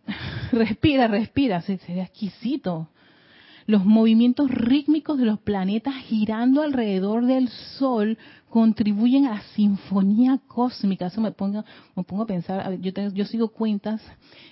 [0.53, 2.87] respira, respira, sería exquisito
[3.71, 8.17] los movimientos rítmicos de los planetas girando alrededor del Sol
[8.49, 11.07] contribuyen a la sinfonía cósmica.
[11.07, 11.63] Eso me pongo,
[11.95, 14.01] me pongo a pensar, yo, yo sigo cuentas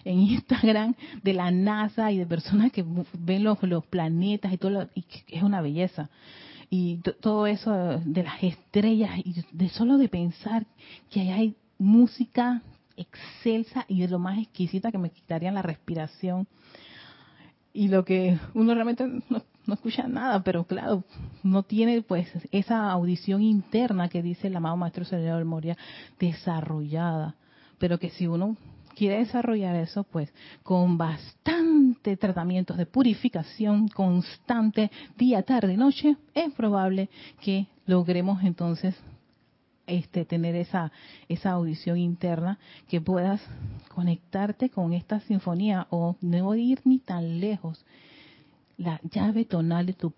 [0.06, 2.86] en Instagram de la NASA y de personas que
[3.20, 3.58] ven los,
[3.90, 6.10] planetas y todo, y es una belleza.
[6.70, 7.74] Y todo eso
[8.06, 10.66] de las estrellas, y de solo de pensar
[11.10, 12.62] que hay música
[12.96, 16.48] excelsa y de lo más exquisita que me quitarían la respiración
[17.74, 21.04] y lo que uno realmente no, escucha nada, pero claro,
[21.44, 25.78] no tiene pues esa audición interna que dice el amado Maestro Señor Moria
[26.20, 27.36] desarrollada,
[27.78, 28.58] pero que si uno
[28.96, 37.10] quiere desarrollar eso, pues con bastante tratamientos de purificación constante, día, tarde noche, es probable
[37.42, 38.96] que logremos entonces
[39.90, 40.92] este, tener esa,
[41.28, 43.42] esa audición interna, que puedas
[43.94, 47.86] conectarte con esta sinfonía o no ir ni tan lejos.
[48.78, 50.12] La llave tonal de tu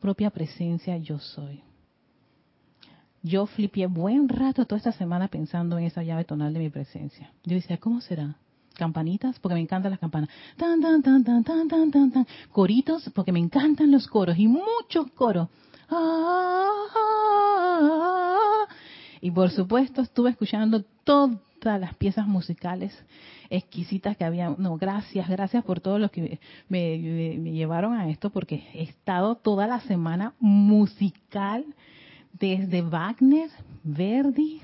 [0.00, 1.62] propia presencia yo soy.
[3.22, 7.32] Yo flipé buen rato toda esta semana pensando en esa llave tonal de mi presencia.
[7.44, 8.36] Yo decía, ¿cómo será?
[8.72, 10.28] campanitas porque me encantan las campanas.
[10.56, 12.26] Tan tan tan tan tan tan tan tan.
[12.50, 15.48] Coritos porque me encantan los coros y muchos coros.
[15.88, 18.21] Ah, ah,
[19.22, 22.92] y por supuesto estuve escuchando todas las piezas musicales
[23.48, 24.50] exquisitas que había.
[24.58, 29.68] No, gracias, gracias por todo lo que me, llevaron a esto, porque he estado toda
[29.68, 31.64] la semana musical,
[32.32, 33.48] desde Wagner,
[33.84, 34.60] Verdi,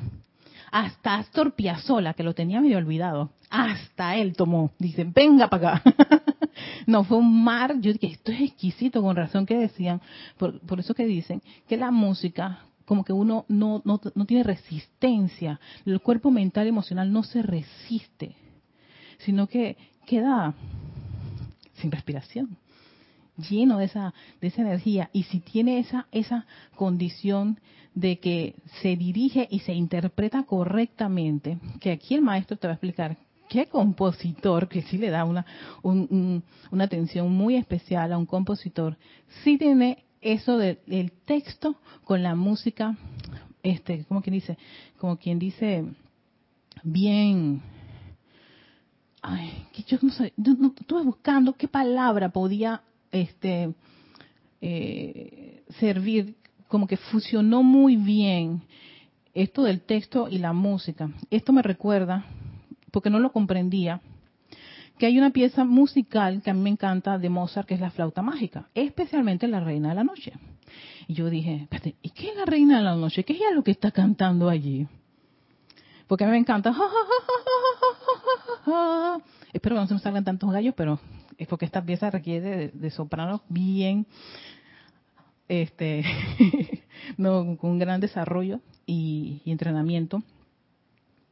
[0.72, 3.30] hasta Astor Piazzolla, que lo tenía medio olvidado.
[3.50, 4.72] Hasta él tomó.
[4.76, 5.94] Dicen, venga para acá.
[6.86, 7.76] no, fue un mar.
[7.80, 10.00] Yo dije, esto es exquisito, con razón que decían.
[10.36, 14.42] Por, por eso que dicen que la música como que uno no, no, no tiene
[14.44, 18.34] resistencia, el cuerpo mental y emocional no se resiste,
[19.18, 20.54] sino que queda
[21.74, 22.56] sin respiración,
[23.36, 25.10] lleno de esa, de esa energía.
[25.12, 26.46] Y si tiene esa, esa
[26.76, 27.60] condición
[27.92, 32.76] de que se dirige y se interpreta correctamente, que aquí el maestro te va a
[32.76, 33.18] explicar
[33.50, 35.44] qué compositor, que sí le da una,
[35.82, 38.96] una atención muy especial a un compositor,
[39.44, 42.96] sí tiene eso del texto con la música,
[43.62, 44.58] este, como quien dice,
[44.98, 45.84] como quien dice,
[46.82, 47.62] bien,
[49.22, 53.74] ay, que yo no sé, yo no, estuve buscando qué palabra podía, este,
[54.60, 56.36] eh, servir,
[56.68, 58.62] como que fusionó muy bien
[59.34, 61.10] esto del texto y la música.
[61.30, 62.24] Esto me recuerda,
[62.90, 64.00] porque no lo comprendía,
[64.98, 67.90] que hay una pieza musical que a mí me encanta de Mozart, que es la
[67.90, 70.32] flauta mágica, especialmente la Reina de la Noche.
[71.06, 71.68] Y yo dije,
[72.02, 73.24] ¿y qué es la Reina de la Noche?
[73.24, 74.86] ¿Qué es lo que está cantando allí?
[76.06, 76.74] Porque a mí me encanta.
[79.52, 81.00] Espero que no se me salgan tantos gallos, pero
[81.38, 84.06] es porque esta pieza requiere de, sopranos bien,
[85.48, 86.04] este,
[87.16, 90.22] no, con un gran desarrollo y entrenamiento.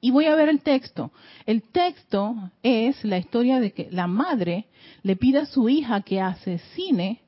[0.01, 1.11] Y voy a ver el texto.
[1.47, 4.67] El texto es la historia de que la madre
[5.03, 7.21] le pide a su hija que asesine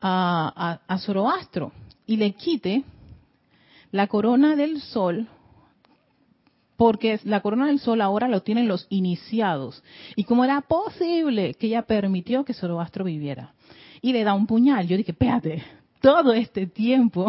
[0.00, 1.72] a, a, Zoroastro
[2.06, 2.84] y le quite
[3.92, 5.28] la corona del sol
[6.76, 9.82] porque la corona del sol ahora lo tienen los iniciados.
[10.16, 13.52] Y cómo era posible que ella permitió que Zoroastro viviera.
[14.00, 14.88] Y le da un puñal.
[14.88, 15.62] Yo dije, espérate,
[16.00, 17.28] todo este tiempo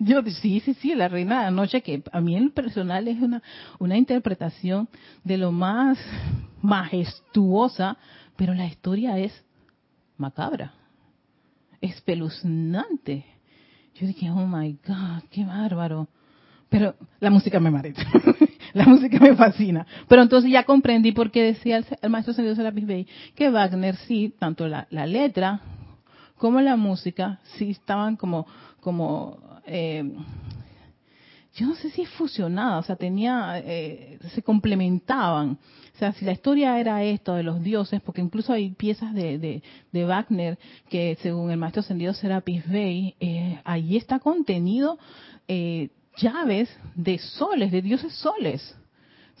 [0.00, 3.20] Yo sí, sí, sí, la Reina de la Noche, que a mí en personal es
[3.20, 3.42] una,
[3.78, 4.88] una interpretación
[5.24, 5.98] de lo más
[6.62, 7.96] majestuosa,
[8.36, 9.32] pero la historia es
[10.16, 10.72] macabra,
[11.80, 13.24] espeluznante.
[13.94, 16.08] Yo dije, oh my God, qué bárbaro.
[16.68, 17.94] Pero la música me marea,
[18.74, 19.86] la música me fascina.
[20.06, 24.34] Pero entonces ya comprendí por qué decía el, maestro Sergio Serapis Bey que Wagner sí,
[24.38, 25.62] tanto la, la letra
[26.36, 28.46] como la música, sí estaban como,
[28.80, 29.38] como
[29.68, 30.12] eh,
[31.58, 35.58] yo no sé si es fusionada, o sea, tenía, eh, se complementaban.
[35.94, 39.62] O sea, si la historia era esto de los dioses, porque incluso hay piezas de,
[39.92, 40.56] de, Wagner
[40.88, 44.98] que según el maestro ascendido Serapis Bey, eh, ahí está contenido
[45.48, 48.76] eh, llaves de soles, de dioses soles.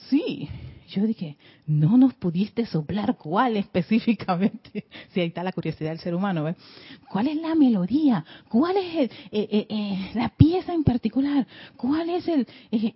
[0.08, 0.48] Sí,
[0.88, 1.36] yo dije,
[1.66, 4.86] no nos pudiste soplar cuál específicamente.
[5.12, 6.56] Si ahí está la curiosidad del ser humano, ¿ves?
[7.10, 8.24] ¿Cuál es la melodía?
[8.48, 11.46] ¿Cuál es el, eh, eh, eh, la pieza en particular?
[11.76, 12.46] ¿Cuál es el...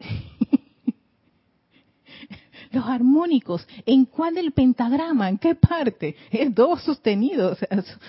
[2.70, 5.28] los armónicos, ¿en cuál del pentagrama?
[5.28, 6.16] ¿En qué parte?
[6.30, 7.59] Es dos sostenidos.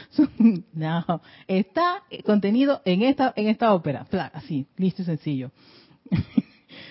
[0.74, 4.06] no, está contenido en esta, en esta ópera.
[4.34, 5.52] Así, listo y sencillo.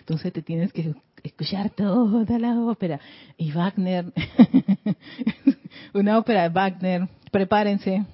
[0.01, 3.01] Entonces te tienes que escuchar toda la ópera.
[3.37, 4.13] Y Wagner,
[5.95, 8.05] una ópera de Wagner, prepárense,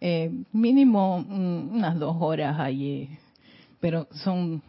[0.00, 3.08] eh, mínimo mm, unas dos horas allí,
[3.80, 4.62] pero son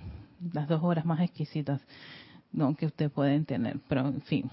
[0.54, 1.82] las dos horas más exquisitas
[2.52, 4.50] no que ustedes pueden tener, pero en fin.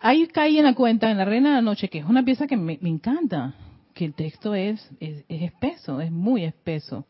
[0.00, 2.48] Ahí caí en la cuenta en La Reina de la Noche, que es una pieza
[2.48, 3.54] que me, encanta,
[3.94, 7.06] que el texto es, es, es espeso, es muy espeso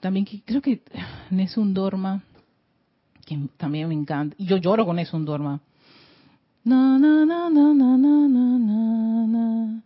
[0.00, 0.82] también creo que
[1.30, 2.22] Nessun Dorma,
[3.26, 5.60] que también me encanta, y yo lloro con Nessun Dorma.
[6.64, 9.82] No, no, no, no, no, no, no, no.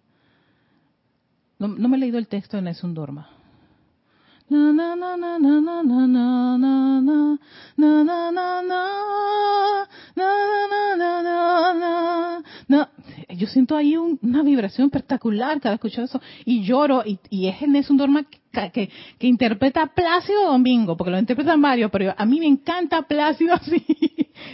[1.58, 3.28] No, no me he leído el texto de Nessun Dorma.
[4.50, 7.38] No, no, no, no, no, no, no, no, no, no,
[7.78, 8.62] no, no, no,
[10.16, 12.42] no, no, no, no.
[13.40, 17.72] Yo siento ahí una vibración espectacular cada escucho eso y lloro y, y es en
[17.72, 22.46] Nessun Dorma que, que, interpreta Plácido Domingo, porque lo interpretan varios, pero a mí me
[22.46, 23.82] encanta Plácido así.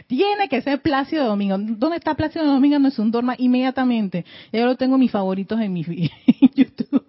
[0.07, 1.57] Tiene que ser Plácido Domingo.
[1.59, 2.78] ¿Dónde está Plácido Domingo?
[2.78, 4.24] No es un dorma inmediatamente.
[4.53, 5.82] Yo lo tengo mis favoritos en mi
[6.55, 7.05] YouTube.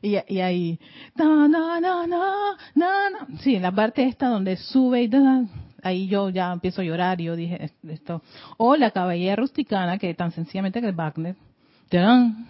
[0.00, 0.78] y, ahí,
[1.16, 3.38] no, no, no, no, no.
[3.40, 5.08] Sí, en la parte esta donde sube y
[5.82, 8.22] ahí yo ya empiezo a llorar y yo dije esto.
[8.56, 11.36] O la caballera rusticana, que tan sencillamente que el Wagner.
[11.88, 12.46] Tan,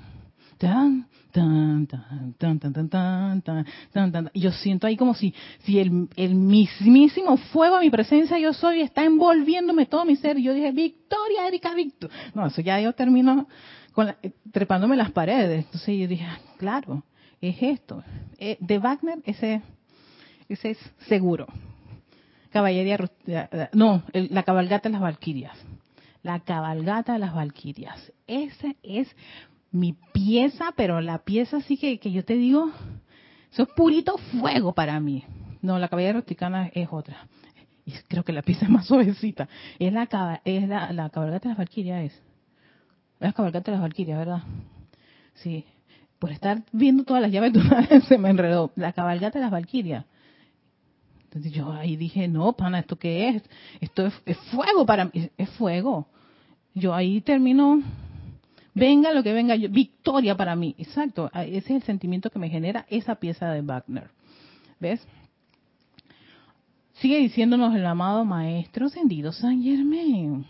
[0.59, 5.81] tan, tan, tan, tan, tan, tan, tan, tan, Y yo siento ahí como si, si
[5.81, 10.39] el, mismísimo fuego mi presencia yo soy está envolviéndome todo mi ser.
[10.39, 12.11] Y yo dije, Victoria, Erika, Victor.
[12.35, 13.49] No, eso ya yo termino
[13.93, 14.15] con
[14.53, 15.65] trepándome las paredes.
[15.65, 16.27] Entonces yo dije,
[16.59, 17.03] claro,
[17.41, 18.05] es esto.
[18.39, 19.63] de Wagner, ese,
[20.49, 20.79] ese es
[21.09, 21.47] seguro.
[22.53, 22.99] Caballería,
[23.73, 25.57] no, la cabalgata de las Valquirias.
[26.23, 28.13] La cabalgata de las Valquirias.
[28.27, 29.09] Ese es
[29.71, 32.71] mi pieza, pero la pieza sí que, yo te digo,
[33.51, 35.25] eso es purito fuego para mí.
[35.63, 37.27] No, la caballera rusticana es otra.
[37.87, 39.49] Y creo que la pieza es más suavecita.
[39.79, 42.23] Es la cabalgata de las Valquirias, es.
[43.19, 44.43] La cabalgata de las Valquirias, ¿verdad?
[45.35, 45.65] Sí.
[46.19, 47.53] Por estar viendo todas las llaves,
[48.09, 48.73] se me enredó.
[48.77, 50.05] La cabalgata de las Valquirias.
[51.33, 53.43] Entonces yo ahí dije, no, pana, ¿esto qué es?
[53.81, 56.07] Esto es, fuego para mí, es fuego.
[56.75, 57.83] Yo ahí termino
[58.75, 60.75] Venga lo que venga, yo, victoria para mí.
[60.79, 64.11] Exacto, ese es el sentimiento que me genera esa pieza de Wagner.
[64.81, 65.07] ¿Ves?
[66.95, 70.47] Sigue diciéndonos el amado Maestro Ascendido San Germain.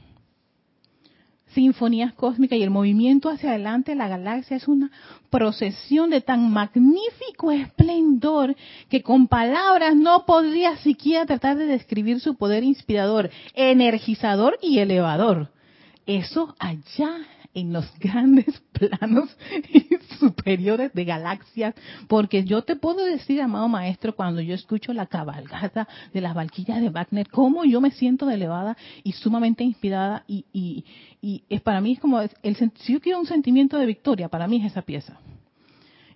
[1.54, 4.90] Sinfonías cósmicas y el movimiento hacia adelante de la galaxia es una
[5.28, 8.56] procesión de tan magnífico esplendor
[8.88, 15.50] que con palabras no podría siquiera tratar de describir su poder inspirador, energizador y elevador.
[16.06, 17.18] Eso allá
[17.54, 19.36] en los grandes planos
[20.18, 21.74] superiores de galaxias,
[22.08, 26.80] porque yo te puedo decir, amado maestro, cuando yo escucho la cabalgata de las Valquillas
[26.80, 30.84] de Wagner, cómo yo me siento elevada y sumamente inspirada y, y,
[31.20, 34.46] y es para mí es como, el, si yo quiero un sentimiento de victoria, para
[34.46, 35.18] mí es esa pieza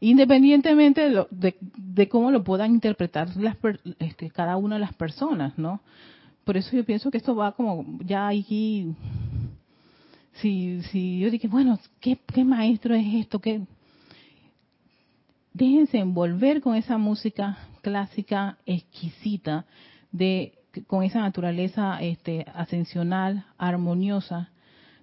[0.01, 3.57] independientemente de, lo, de, cómo lo puedan interpretar las,
[3.99, 5.81] este, cada una de las personas, ¿no?
[6.45, 8.95] Por eso yo pienso que esto va como ya aquí
[10.41, 13.39] si, si yo dije, bueno, ¿qué, ¿qué maestro es esto?
[13.41, 13.63] ¿Qué?
[15.53, 19.65] Déjense envolver con esa música clásica exquisita,
[20.13, 20.53] de,
[20.87, 24.51] con esa naturaleza este, ascensional, armoniosa,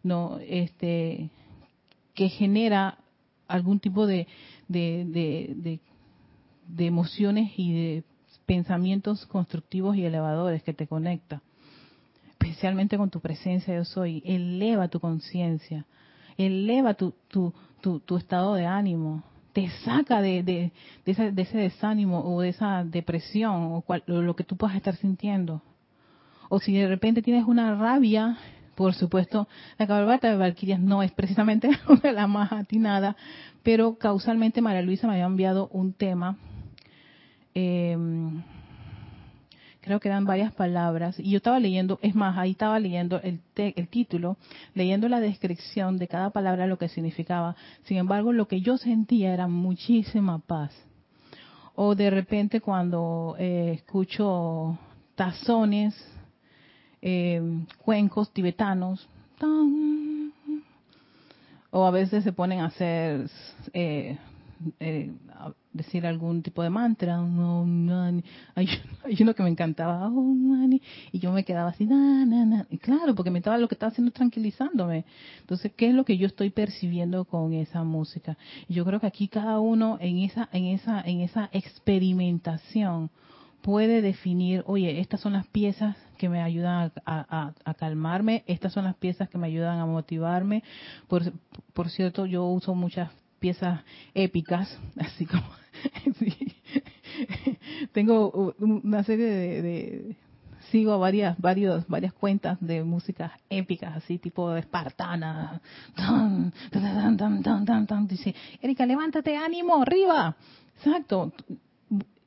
[0.04, 1.30] no, este,
[2.14, 2.98] que genera
[3.48, 4.28] algún tipo de,
[4.68, 5.80] de, de,
[6.68, 8.04] de emociones y de
[8.46, 11.42] pensamientos constructivos y elevadores que te conecta
[12.44, 15.86] especialmente con tu presencia yo soy, eleva tu conciencia,
[16.38, 19.24] eleva tu, tu, tu, estado de ánimo,
[19.54, 20.72] te saca de, de,
[21.06, 25.62] ese, desánimo o de esa depresión o, lo que tú puedas estar sintiendo.
[26.50, 28.38] O si de repente tienes una rabia,
[28.76, 31.70] por supuesto, la cabalgata de Valquirias no es precisamente
[32.04, 33.16] de las más atinadas,
[33.64, 36.38] pero causalmente María Luisa me había enviado un tema.
[37.56, 37.98] Eh,
[39.84, 43.42] creo que eran varias palabras, y yo estaba leyendo, es más, ahí estaba leyendo el,
[43.56, 44.38] el título,
[44.74, 47.56] leyendo la descripción de cada palabra, lo que significaba.
[47.84, 50.72] Sin embargo, lo que yo sentía era muchísima paz.
[51.76, 54.78] O de repente cuando eh, escucho
[55.16, 55.94] tazones,
[57.02, 57.42] eh,
[57.80, 59.10] cuencos tibetanos,
[61.72, 63.30] o a veces se ponen a hacer
[63.74, 64.18] eh,
[64.80, 65.12] eh,
[65.72, 67.20] decir algún tipo de mantra,
[68.56, 68.68] hay,
[69.20, 70.36] uno que me encantaba, oh,
[71.12, 71.88] y yo me quedaba así,
[72.70, 75.06] y claro, porque me estaba lo que estaba haciendo tranquilizándome.
[75.42, 78.38] Entonces, ¿qué es lo que yo estoy percibiendo con esa música?
[78.70, 83.10] yo creo que aquí cada uno en esa, en esa, en esa experimentación
[83.62, 88.96] puede definir, oye, estas son las piezas que me ayudan a, calmarme, estas son las
[88.96, 90.64] piezas que me ayudan a motivarme.
[91.08, 93.10] Por cierto, yo uso muchas
[93.44, 93.82] piezas
[94.14, 95.44] épicas, así como
[97.92, 100.16] tengo una serie de,
[100.72, 105.62] sigo varias varios varias cuentas de músicas épicas así tipo espartana.
[108.08, 110.38] Dice Erika levántate ánimo arriba
[110.78, 111.34] exacto.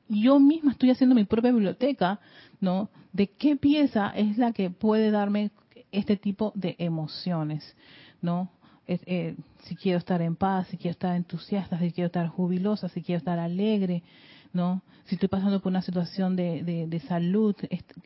[0.09, 2.19] Yo misma estoy haciendo mi propia biblioteca
[2.61, 5.49] no de qué pieza es la que puede darme
[5.91, 7.75] este tipo de emociones
[8.21, 8.51] no
[8.87, 13.01] eh, si quiero estar en paz, si quiero estar entusiasta, si quiero estar jubilosa, si
[13.01, 14.03] quiero estar alegre,
[14.53, 14.81] ¿no?
[15.05, 17.55] Si estoy pasando por una situación de, de, salud,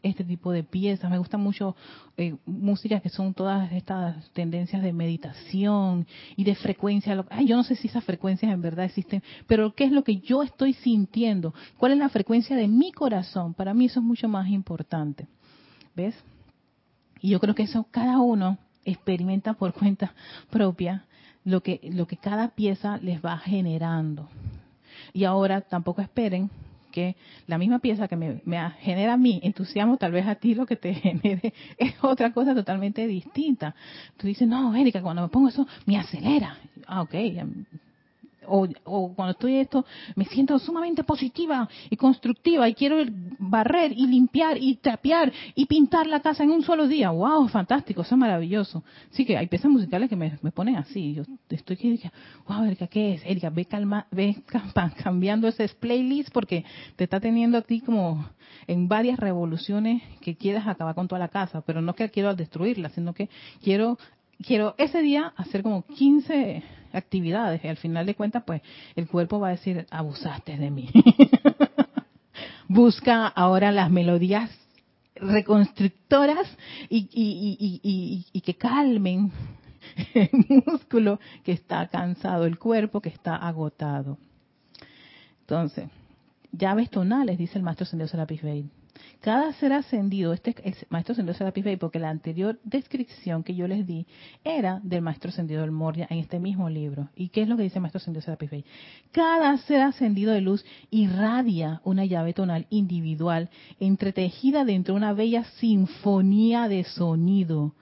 [0.04, 1.10] este, tipo de piezas.
[1.10, 1.76] Me gusta mucho
[2.16, 6.06] eh, músicas que son todas estas tendencias de meditación
[6.36, 7.26] y de frecuencia.
[7.32, 10.18] Ay, yo no sé si esas frecuencias en verdad existen, pero ¿qué es lo que
[10.18, 11.56] yo estoy sintiendo?
[11.78, 13.56] ¿Cuál es la frecuencia de mi corazón?
[13.56, 15.28] Para mí eso es mucho más importante.
[15.96, 16.16] ¿Ves?
[17.20, 20.14] Y yo creo que eso cada uno experimenta por cuenta
[20.50, 21.06] propia
[21.44, 24.30] lo que, lo que cada pieza les va generando.
[25.14, 26.50] Y ahora tampoco esperen
[26.92, 27.16] que
[27.48, 28.42] la misma pieza que me,
[28.82, 32.54] genera a mí entusiasmo, tal vez a ti lo que te genere es otra cosa
[32.54, 33.74] totalmente distinta.
[34.18, 36.58] Tú dices, no, Erika, cuando me pongo eso, me acelera.
[36.86, 37.14] Ah, ok,
[38.48, 39.86] o, cuando estoy esto,
[40.16, 42.98] me siento sumamente positiva y constructiva y quiero
[43.40, 47.12] barrer y limpiar y trapear y pintar la casa en un solo día.
[47.12, 47.48] ¡Wow!
[47.48, 48.84] Fantástico, eso es maravilloso.
[49.12, 51.14] Sí que hay piezas musicales que me, ponen así.
[51.14, 52.12] Yo estoy que dije,
[52.48, 53.22] wow, Erika, ¿qué es?
[53.26, 54.38] Erika, ve, calma, ve
[55.04, 56.66] cambiando ese playlist porque
[56.96, 58.30] te está teniendo a ti como
[58.68, 62.90] en varias revoluciones que quieres acabar con toda la casa, pero no que quiero destruirla,
[62.90, 63.30] sino que
[63.64, 63.98] quiero
[64.42, 66.64] quiero ese día hacer como 15
[66.94, 68.62] actividades y al final de cuentas pues
[68.96, 70.90] el cuerpo va a decir abusaste de mí.
[72.68, 74.50] Busca ahora las melodías
[75.16, 76.48] reconstructoras
[76.90, 77.10] y,
[78.34, 79.32] y, que calmen
[80.14, 80.30] el
[80.66, 84.18] músculo que está cansado, el cuerpo que está agotado.
[85.42, 85.90] Entonces,
[86.52, 88.70] llaves tonales, dice el maestro Senderos Serapis Bey
[89.22, 93.86] cada ser ascendido, este es maestro ascendido Serapis porque la anterior descripción que yo les
[93.86, 94.08] di
[94.44, 97.10] era del maestro ascendido del Moria en este mismo libro.
[97.16, 98.66] ¿Y qué es lo que dice el maestro ascendido Serapis?
[99.12, 103.50] Cada ser ascendido de luz irradia una llave tonal individual
[103.80, 107.76] entretejida dentro de una bella sinfonía de sonido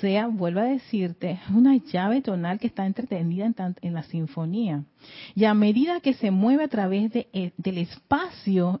[0.00, 3.52] sea, vuelvo a decirte, una llave tonal que está entretenida
[3.82, 4.84] en, la sinfonía.
[5.34, 8.78] Y a medida que se mueve a través eh, del espacio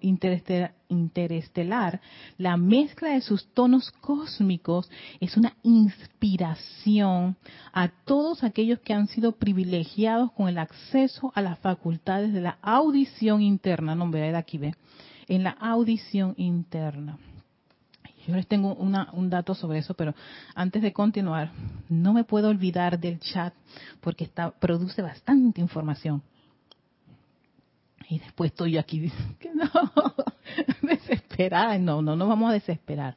[0.88, 2.00] interestelar,
[2.38, 4.90] la mezcla de sus tonos cósmicos
[5.20, 7.36] es una inspiración
[7.72, 12.58] a todos aquellos que han sido privilegiados con el acceso a las facultades de la
[12.62, 13.94] audición interna.
[13.94, 14.74] No, de aquí ve,
[15.28, 17.18] en la audición interna.
[18.26, 20.14] Yo les tengo un dato sobre eso, pero
[20.54, 21.50] antes de continuar,
[21.88, 23.52] no me puedo olvidar del chat
[24.00, 26.22] porque está, produce bastante información.
[28.08, 29.10] Y después estoy aquí,
[29.40, 29.68] que no,
[30.82, 31.78] desesperada.
[31.78, 33.16] No, no, no vamos a desesperar.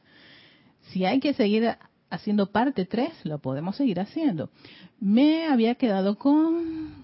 [0.88, 1.76] Si hay que seguir
[2.10, 4.50] haciendo parte 3, lo podemos seguir haciendo.
[4.98, 6.94] Me había quedado con...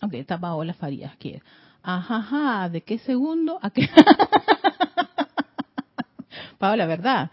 [0.00, 1.16] Ok, está Paola Farías.
[1.16, 1.42] ¿Qué?
[1.82, 3.58] Ajá, ¿de qué segundo?
[3.60, 3.88] ¿A qué?
[6.62, 7.30] la ¿verdad?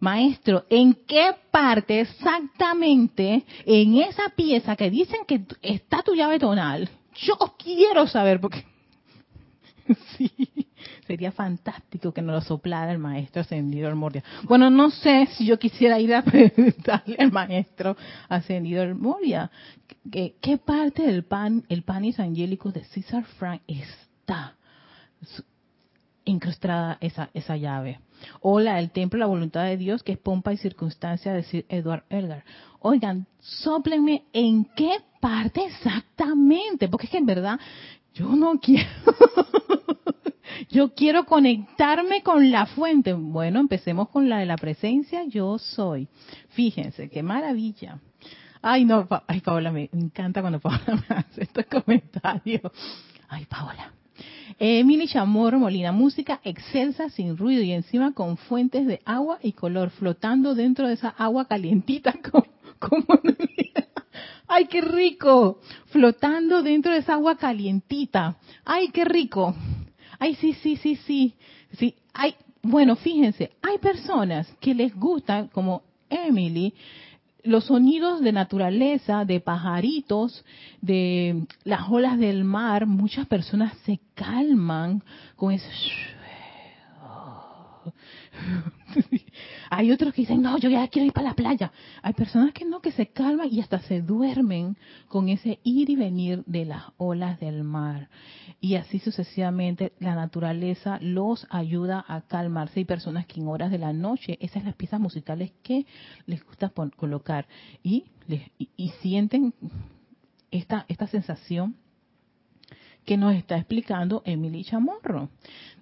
[0.00, 6.88] Maestro, ¿en qué parte exactamente en esa pieza que dicen que está tu llave tonal?
[7.14, 8.64] Yo quiero saber porque
[10.16, 10.32] sí,
[11.06, 14.24] sería fantástico que nos lo soplara el maestro ascendido el Moria.
[14.44, 17.94] Bueno, no sé si yo quisiera ir a preguntarle al maestro
[18.30, 19.50] ascendido el Moria
[20.10, 24.56] ¿qué, qué parte del pan, el panis angélico de César Frank está
[26.40, 28.00] incrustada esa, esa llave?
[28.40, 32.04] o la del templo la voluntad de Dios, que es pompa y circunstancia, decir Edward
[32.10, 32.44] Elgar.
[32.80, 37.58] Oigan, soplenme en qué parte exactamente, porque es que en verdad
[38.14, 38.88] yo no quiero,
[40.68, 43.12] Yo quiero conectarme con la fuente.
[43.14, 45.24] Bueno, empecemos con la de la presencia.
[45.24, 46.08] Yo soy.
[46.50, 47.98] Fíjense, qué maravilla.
[48.60, 52.70] Ay, no, ay, Paola, me encanta cuando Paola me hace estos comentarios.
[53.28, 53.92] Ay, Paola.
[54.58, 59.90] Emily Chamorro Molina, música excelsa, sin ruido y encima con fuentes de agua y color,
[59.90, 62.46] flotando dentro de esa agua calientita como,
[62.78, 63.20] como
[64.52, 65.60] ¡Ay, qué rico!
[65.86, 68.36] Flotando dentro de esa agua calientita.
[68.64, 69.54] ¡Ay, qué rico!
[70.18, 71.34] ¡Ay, sí, sí, sí, sí!
[71.78, 76.74] sí hay, bueno, fíjense, hay personas que les gustan, como Emily,
[77.44, 80.44] los sonidos de naturaleza, de pajaritos,
[80.80, 85.02] de las olas del mar, muchas personas se calman
[85.36, 85.70] con ese
[89.70, 91.72] Hay otros que dicen, no, yo ya quiero ir para la playa.
[92.02, 95.96] Hay personas que no, que se calman y hasta se duermen con ese ir y
[95.96, 98.10] venir de las olas del mar.
[98.60, 102.80] Y así sucesivamente la naturaleza los ayuda a calmarse.
[102.80, 105.86] Hay personas que en horas de la noche, esas son las piezas musicales que
[106.26, 107.46] les gusta colocar
[107.84, 108.06] y,
[108.76, 109.54] y sienten
[110.50, 111.76] esta, esta sensación
[113.04, 115.30] que nos está explicando Emily Chamorro.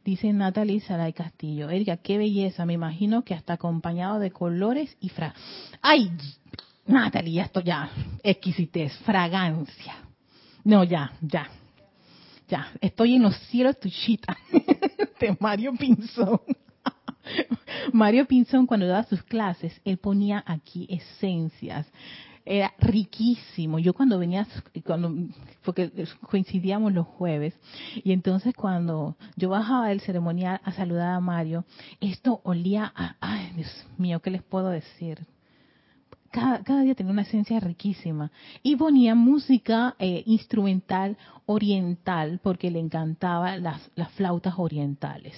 [0.05, 1.71] Dice Natalie Saray Castillo.
[1.71, 2.65] Erika, qué belleza.
[2.65, 5.35] Me imagino que hasta acompañado de colores y fra...
[5.83, 6.11] ¡Ay!
[6.87, 7.91] Natalie, ya esto ya.
[8.23, 9.95] Exquisitez, fragancia.
[10.65, 11.49] No, ya, ya.
[12.49, 14.35] Ya, estoy en los cielos tuchita
[15.21, 16.41] de Mario Pinzón.
[17.93, 21.87] Mario Pinzón cuando daba sus clases, él ponía aquí esencias
[22.49, 23.79] era riquísimo.
[23.79, 24.47] Yo cuando venía,
[24.85, 25.15] cuando,
[25.63, 25.93] porque
[26.29, 27.55] coincidíamos los jueves,
[27.95, 31.65] y entonces cuando yo bajaba del ceremonial a saludar a Mario,
[32.01, 35.27] esto olía a, ay Dios mío, ¿qué les puedo decir?
[36.31, 38.31] Cada, cada, día tenía una esencia riquísima.
[38.63, 41.17] Y ponía música eh, instrumental
[41.47, 45.35] oriental porque le encantaba las, flautas orientales.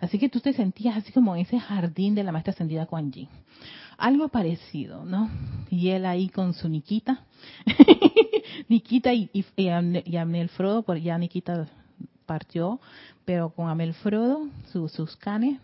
[0.00, 3.10] Así que tú te sentías así como en ese jardín de la maestra ascendida Kuan
[3.10, 3.28] Yin
[3.98, 5.30] algo parecido, ¿no?
[5.70, 7.24] Y él ahí con su Nikita,
[8.68, 11.66] Nikita y, y, y, Amel Frodo, porque ya Nikita
[12.26, 12.78] partió,
[13.24, 15.60] pero con Amel Frodo, sus canes,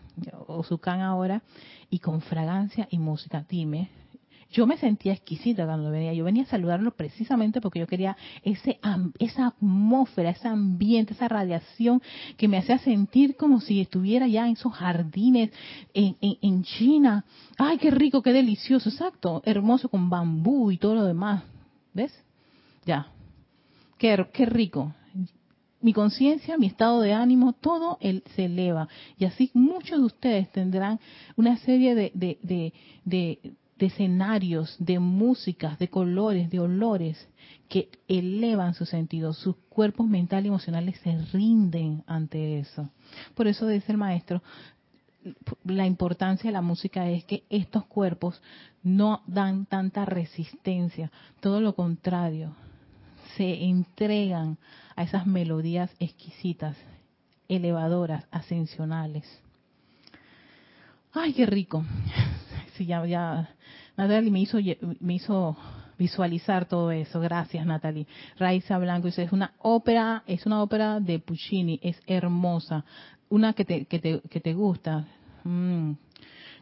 [0.47, 1.43] o su can ahora,
[1.89, 3.45] y con fragancia y música.
[3.47, 3.89] Dime,
[4.53, 6.13] yo me sentía exquisita cuando venía.
[6.13, 8.79] Yo venía a saludarlo precisamente porque yo quería ese
[9.17, 12.01] esa atmósfera, ese ambiente, esa radiación
[12.37, 15.49] que me hacía sentir como si estuviera ya en esos jardines
[15.95, 17.25] en, en, China.
[17.57, 21.43] Ay, qué rico, qué delicioso, exacto, hermoso con bambú y todo lo demás.
[21.91, 22.13] ¿Ves?
[22.85, 23.07] Ya.
[23.97, 24.93] Qué, rico
[25.81, 28.87] mi conciencia, mi estado de ánimo, todo él se eleva.
[29.17, 30.99] Y así muchos de ustedes tendrán
[31.35, 32.73] una serie de
[33.87, 37.27] escenarios, de músicas, de colores, de olores
[37.69, 42.89] que elevan sus sentidos, sus cuerpos mentales y emocionales se rinden ante eso.
[43.35, 44.41] Por eso dice el maestro,
[45.63, 48.41] la importancia de la música es que estos cuerpos
[48.83, 52.55] no dan tanta resistencia, todo lo contrario,
[53.37, 54.57] se entregan
[54.95, 56.77] a esas melodías exquisitas,
[57.47, 59.25] elevadoras, ascensionales.
[61.13, 61.85] Ay, qué rico.
[62.77, 63.49] Sí, ya, ya
[63.95, 64.57] Natalie me hizo,
[64.99, 65.55] me hizo
[65.97, 67.19] visualizar todo eso.
[67.19, 68.07] Gracias, Natalie.
[68.37, 72.83] Raiza Blanco dice, es una ópera, es una ópera de Puccini, es hermosa.
[73.29, 75.05] Una que te, que te, que te gusta.
[75.43, 75.93] Mm.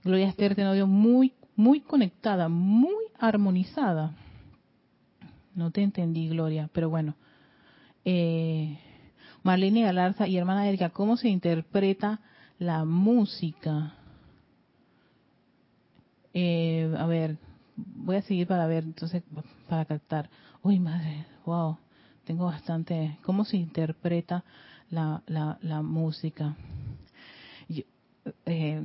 [0.03, 4.14] Gloria Esther te dio muy, muy conectada, muy armonizada.
[5.53, 7.16] No te entendí, Gloria, pero bueno.
[8.03, 8.80] Eh,
[9.43, 12.20] Marlene Galarza y hermana Erika, ¿cómo se interpreta
[12.57, 13.93] la música?
[16.34, 17.38] Eh, a ver,
[17.76, 19.24] voy a seguir para ver, entonces,
[19.68, 20.30] para captar.
[20.64, 21.78] Uy, madre, wow,
[22.24, 23.18] tengo bastante.
[23.24, 24.44] ¿Cómo se interpreta
[24.90, 26.56] la, la, la música?
[28.46, 28.84] eh,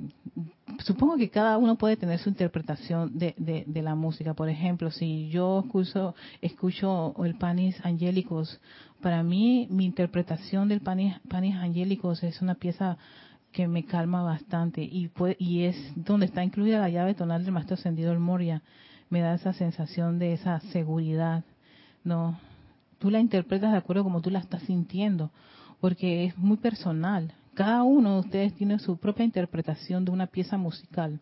[0.84, 3.34] supongo que cada uno puede tener su interpretación de,
[3.66, 4.34] de, la música.
[4.34, 8.60] Por ejemplo, si yo escucho, escucho el Panis Angelicus,
[9.00, 12.96] para mí mi interpretación del Panis, Panis Angelicus es una pieza
[13.56, 17.72] que me calma bastante y, y es donde está incluida la llave tonal del maestro
[17.72, 18.62] ascendido el Moria.
[19.08, 21.42] Me da esa sensación de esa seguridad.
[22.04, 22.38] No,
[22.98, 25.30] tú la interpretas de acuerdo como tú la estás sintiendo,
[25.80, 27.32] porque es muy personal.
[27.54, 31.18] Cada uno de ustedes tiene su propia interpretación de una pieza musical.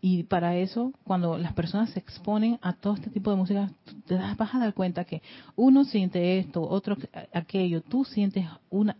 [0.00, 3.70] Y para eso, cuando las personas se exponen a todo este tipo de música,
[4.06, 5.20] te vas a dar cuenta que
[5.54, 6.96] uno siente esto, otro
[7.34, 8.96] aquello, tú sientes una,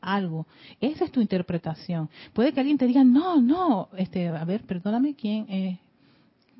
[0.00, 0.46] algo.
[0.80, 2.08] Esa es tu interpretación.
[2.32, 5.46] Puede que alguien te diga, no, no, este, a ver, perdóname, ¿quién?
[5.48, 5.78] Eh,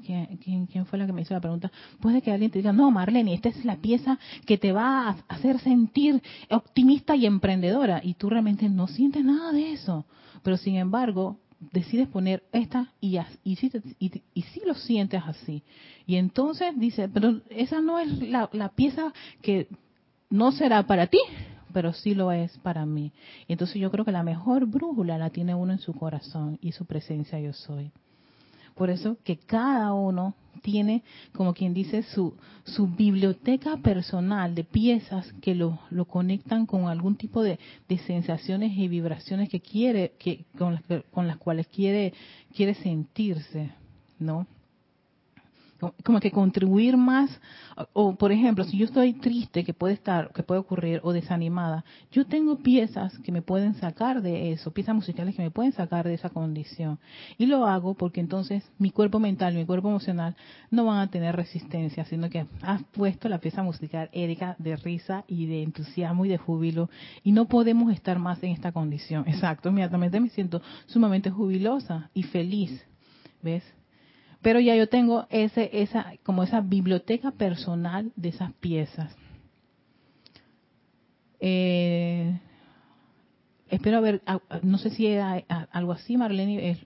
[0.04, 1.70] ¿quién, quién, fue la que me hizo la pregunta?
[2.00, 5.16] Puede que alguien te diga, no, Marlene, esta es la pieza que te va a
[5.28, 8.00] hacer sentir optimista y emprendedora.
[8.02, 10.04] Y tú realmente no sientes nada de eso.
[10.42, 11.38] Pero sin embargo,
[11.72, 13.58] decides poner esta y, y,
[13.98, 15.62] y, y si lo sientes así.
[16.06, 19.12] Y entonces dice, pero esa no es la, la pieza
[19.42, 19.68] que
[20.30, 21.18] no será para ti,
[21.72, 23.12] pero sí lo es para mí.
[23.48, 26.84] Entonces yo creo que la mejor brújula la tiene uno en su corazón y su
[26.84, 27.90] presencia yo soy.
[28.74, 31.02] Por eso que cada uno tiene,
[31.32, 37.16] como quien dice, su, su biblioteca personal de piezas que lo, lo conectan con algún
[37.16, 37.58] tipo de,
[37.88, 42.14] de, sensaciones y vibraciones que quiere, que, con, las, con las cuales quiere,
[42.54, 43.70] quiere sentirse,
[44.18, 44.46] ¿no?
[46.04, 47.30] Como que contribuir más.
[47.92, 51.84] O por ejemplo si yo estoy triste que puede estar que puede ocurrir o desanimada
[52.12, 56.06] yo tengo piezas que me pueden sacar de eso piezas musicales que me pueden sacar
[56.06, 56.98] de esa condición.
[57.38, 60.36] Y lo hago porque entonces mi cuerpo mental mi cuerpo emocional
[60.70, 65.24] no van a tener resistencia sino que has puesto la pieza musical Erika de risa
[65.26, 66.90] y de entusiasmo y de júbilo
[67.24, 69.24] y no podemos estar más en esta condición.
[69.26, 72.84] Exacto inmediatamente me siento sumamente jubilosa y feliz
[73.42, 73.62] ves
[74.42, 79.14] pero ya yo tengo ese, esa, como esa biblioteca personal de esas piezas.
[81.40, 82.38] Eh,
[83.68, 84.22] espero ver,
[84.62, 85.34] no sé si era
[85.72, 86.78] algo así, Marlene,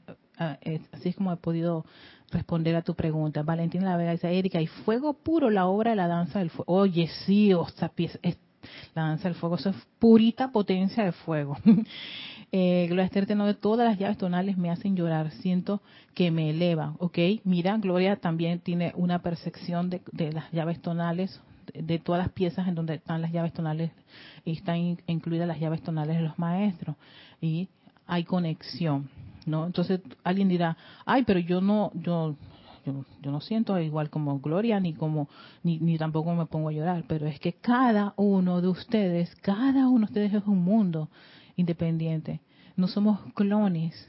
[0.92, 1.84] así es como he podido
[2.30, 3.42] responder a tu pregunta.
[3.42, 6.72] Valentina La Vega dice, Erika, y fuego puro la obra de la danza del fuego.
[6.72, 8.18] Oye, sí, o pieza,
[8.94, 11.56] la danza del fuego, eso es purita potencia de fuego.
[12.56, 15.82] eh, Gloria Esther de todas las llaves tonales me hacen llorar, siento
[16.14, 17.18] que me eleva, ¿ok?
[17.42, 21.40] Mira, Gloria también tiene una percepción de, las llaves tonales,
[21.74, 23.90] de, todas las piezas en donde están las llaves tonales,
[24.44, 26.94] y están incluidas las llaves tonales de los maestros,
[27.40, 27.68] y
[28.06, 29.10] hay conexión,
[29.46, 29.66] ¿no?
[29.66, 32.36] Entonces alguien dirá, ay, pero yo no, yo,
[32.86, 35.28] yo, yo, no siento igual como Gloria ni como
[35.64, 39.88] ni, ni tampoco me pongo a llorar, pero es que cada uno de ustedes, cada
[39.88, 41.08] uno de ustedes es un mundo
[41.56, 42.40] independiente.
[42.76, 44.08] No somos clones.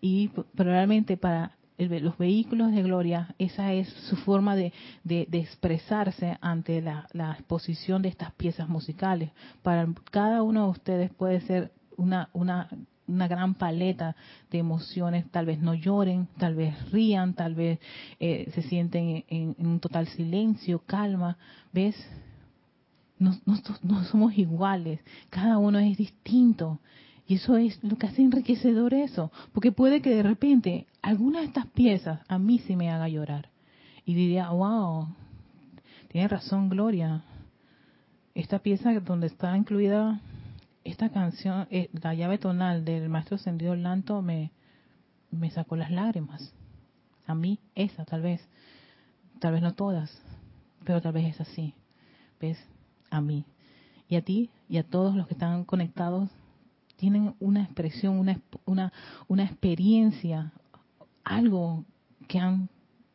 [0.00, 4.72] Y probablemente para los vehículos de gloria, esa es su forma de,
[5.04, 7.06] de, expresarse ante la,
[7.38, 9.30] exposición de estas piezas musicales.
[9.62, 12.68] Para cada uno de ustedes puede ser una, una,
[13.06, 14.16] una gran paleta
[14.50, 17.78] de emociones, tal vez no lloren, tal vez rían, tal vez
[18.20, 21.36] eh, se sienten en, en, un total silencio, calma,
[21.72, 21.96] ¿ves?
[23.18, 25.00] No, no, somos iguales,
[25.30, 26.80] cada uno es distinto.
[27.26, 31.46] Y eso es lo que hace enriquecedor eso, porque puede que de repente alguna de
[31.46, 33.48] estas piezas a mí sí me haga llorar.
[34.04, 35.08] Y diría, wow,
[36.08, 37.24] tiene razón Gloria.
[38.34, 40.20] Esta pieza donde está incluida
[40.86, 44.52] esta canción, eh, la llave tonal del maestro Sendido Lanto me,
[45.32, 46.54] me sacó las lágrimas.
[47.26, 48.40] A mí, esa tal vez.
[49.40, 50.22] Tal vez no todas,
[50.84, 51.74] pero tal vez es así.
[52.40, 52.56] ¿Ves?
[53.16, 53.44] A mí.
[54.08, 56.30] Y a ti y a todos los que están conectados
[56.96, 58.92] tienen una expresión, una, una,
[59.28, 60.52] una experiencia,
[61.24, 61.84] algo
[62.28, 62.68] que han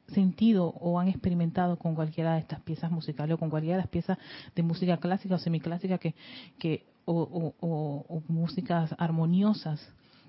[0.07, 3.89] sentido o han experimentado con cualquiera de estas piezas musicales o con cualquiera de las
[3.89, 4.17] piezas
[4.55, 6.13] de música clásica o semiclásica que,
[6.59, 9.81] que o, o, músicas armoniosas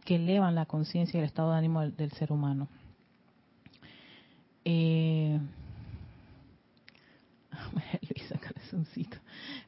[0.04, 2.68] que elevan la conciencia y el estado de ánimo del, ser humano.
[4.64, 5.38] Eh,
[8.08, 8.38] Luisa
[8.72, 9.18] Corazoncito.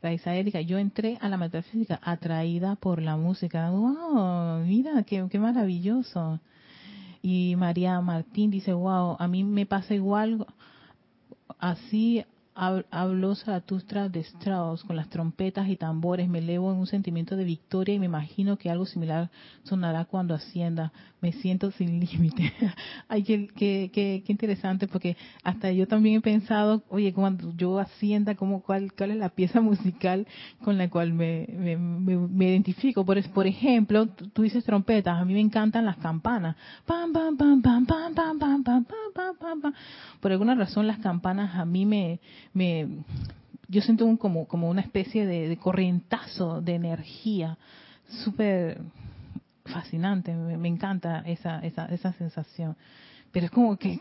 [0.03, 3.71] Raiza Erika, yo entré a la metafísica atraída por la música.
[3.71, 4.65] ¡Wow!
[4.65, 6.41] Mira, qué, qué maravilloso.
[7.23, 10.47] Y María Martín dice, wow, a mí me pasa igual,
[11.59, 12.25] así
[12.55, 17.45] habló Zaratustra de Strauss con las trompetas y tambores, me elevo en un sentimiento de
[17.45, 19.31] victoria y me imagino que algo similar
[19.65, 20.93] sonará cuando ascienda.
[21.21, 22.53] Me siento sin límite.
[23.09, 28.63] Ay, qué, qué, interesante, porque hasta yo también he pensado, oye, cuando yo ascienda, ¿cómo,
[28.63, 30.27] cuál, ¿cuál es la pieza musical
[30.63, 33.07] con la cual me, me, me, identifico?
[33.07, 36.57] Por, por ejemplo, tú dices trompetas, a mí me encantan las campanas.
[36.85, 39.73] Pam, pam, pam, pam, pam, pam, pam, pam, pam, pam, pam.
[40.21, 42.21] Por alguna razón las campanas a mí me
[42.55, 42.89] me
[43.69, 47.59] yo siento un, como, como una especie de, corrientazo de energía
[48.25, 48.81] súper
[49.65, 52.77] fascinante, me, encanta esa, esa, esa sensación.
[53.33, 54.01] Pero es como que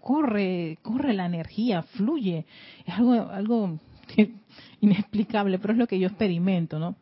[0.00, 2.44] corre, corre la energía, fluye.
[2.84, 3.78] Es algo, algo
[4.80, 6.96] inexplicable, pero es lo que yo experimento, ¿no?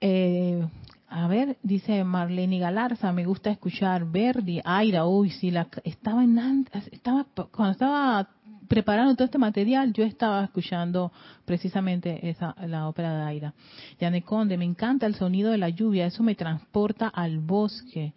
[0.00, 0.62] Eh,
[1.08, 6.66] a ver, dice Marlene Galarza, me gusta escuchar Verdi, Aira, uy, sí, la, estaba en,
[6.92, 8.28] estaba, cuando estaba
[8.68, 11.12] preparando todo este material, yo estaba escuchando
[11.44, 13.54] precisamente esa, la ópera de Aira.
[14.00, 18.14] Yane Conde, me encanta el sonido de la lluvia, eso me transporta al bosque.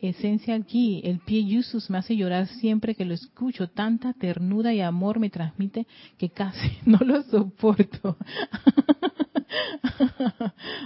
[0.00, 1.00] Esencia aquí.
[1.04, 3.68] El pie Yusus me hace llorar siempre que lo escucho.
[3.68, 5.86] Tanta ternura y amor me transmite
[6.18, 8.16] que casi no lo soporto.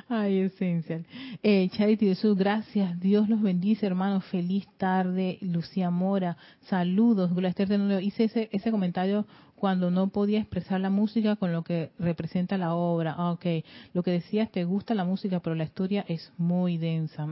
[0.09, 1.05] Ay, esencial.
[1.43, 2.99] Eh, Charity Jesús, gracias.
[3.01, 4.25] Dios los bendice, hermanos.
[4.27, 5.39] Feliz tarde.
[5.41, 7.31] Lucía Mora, saludos.
[8.03, 9.27] Hice ese, ese comentario
[9.61, 13.15] cuando no podía expresar la música con lo que representa la obra.
[13.17, 13.45] Ah, ok,
[13.93, 17.27] lo que decías, te gusta la música, pero la historia es muy densa.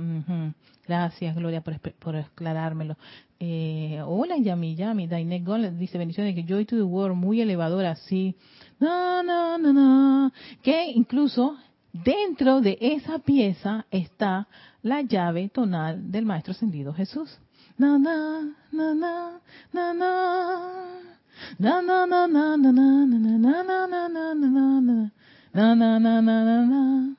[0.87, 2.97] Gracias, Gloria, por, por aclarármelo.
[3.41, 7.97] Eh, hola, Yami, Yami, Dainek Gol dice bendiciones, que Joy to the World, muy elevadora,
[7.97, 8.37] sí.
[8.79, 10.33] No, no, no, no.
[10.63, 11.57] Que incluso
[11.93, 14.49] dentro de esa pieza está
[14.83, 17.39] la llave tonal del Maestro Ascendido Jesús.
[17.79, 19.41] Na, na, na, na,
[19.73, 21.18] na, na.
[21.59, 26.67] Na na na na na na na na na na na na na na na
[26.67, 27.19] na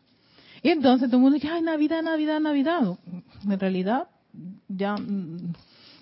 [0.62, 2.98] y entonces todo el mundo dice, ay, Navidad, Navidad, Navidad.
[3.46, 4.08] En realidad,
[4.68, 4.96] ya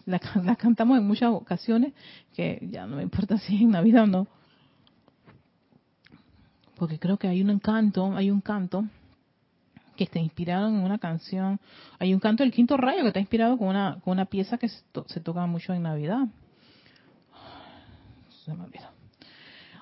[0.06, 1.94] la, la, cantamos en muchas ocasiones,
[2.34, 4.28] que ya no me importa si es Navidad o no.
[6.76, 8.86] Porque creo que hay un canto, hay un canto
[9.96, 11.60] que está inspirado en una canción.
[12.00, 14.70] Hay un canto del quinto rayo que está inspirado con una, con una pieza que
[14.70, 16.28] se, se toca mucho en Navidad
[18.48, 18.88] se me olvidó.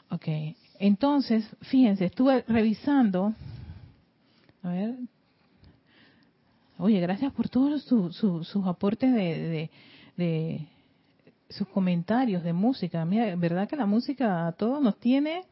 [0.10, 0.28] Ok,
[0.80, 3.34] entonces, fíjense, estuve revisando.
[4.64, 4.96] A ver.
[6.78, 9.70] Oye, gracias por todos sus aportes de,
[10.18, 10.68] de,
[11.50, 13.06] sus comentarios de música.
[13.06, 15.44] Mira, verdad que la música a todos nos tiene,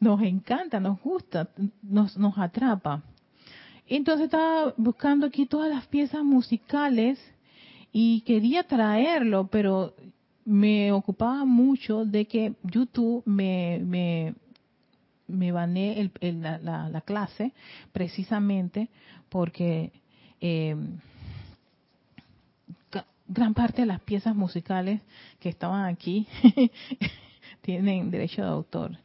[0.00, 1.48] nos encanta, nos gusta,
[1.82, 3.02] nos, nos atrapa.
[3.88, 7.18] Entonces estaba buscando aquí todas las piezas musicales
[7.92, 9.94] y quería traerlo, pero
[10.44, 14.34] me ocupaba mucho de que YouTube me, me,
[15.28, 17.52] me bané el, la, la, clase
[17.92, 18.88] precisamente
[19.28, 19.92] porque
[20.40, 20.76] eh,
[23.32, 25.00] gran parte de las piezas musicales
[25.40, 26.26] que estaban aquí
[27.62, 28.98] tienen derecho de autor.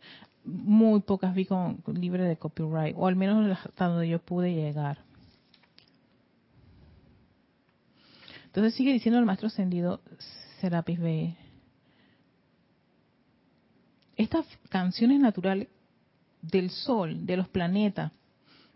[0.43, 4.99] Muy pocas vi con, libre de copyright, o al menos hasta donde yo pude llegar.
[8.45, 10.01] Entonces sigue diciendo el maestro ascendido,
[10.59, 10.99] Serapis.
[14.15, 15.67] Estas canciones naturales
[16.41, 18.11] del sol, de los planetas,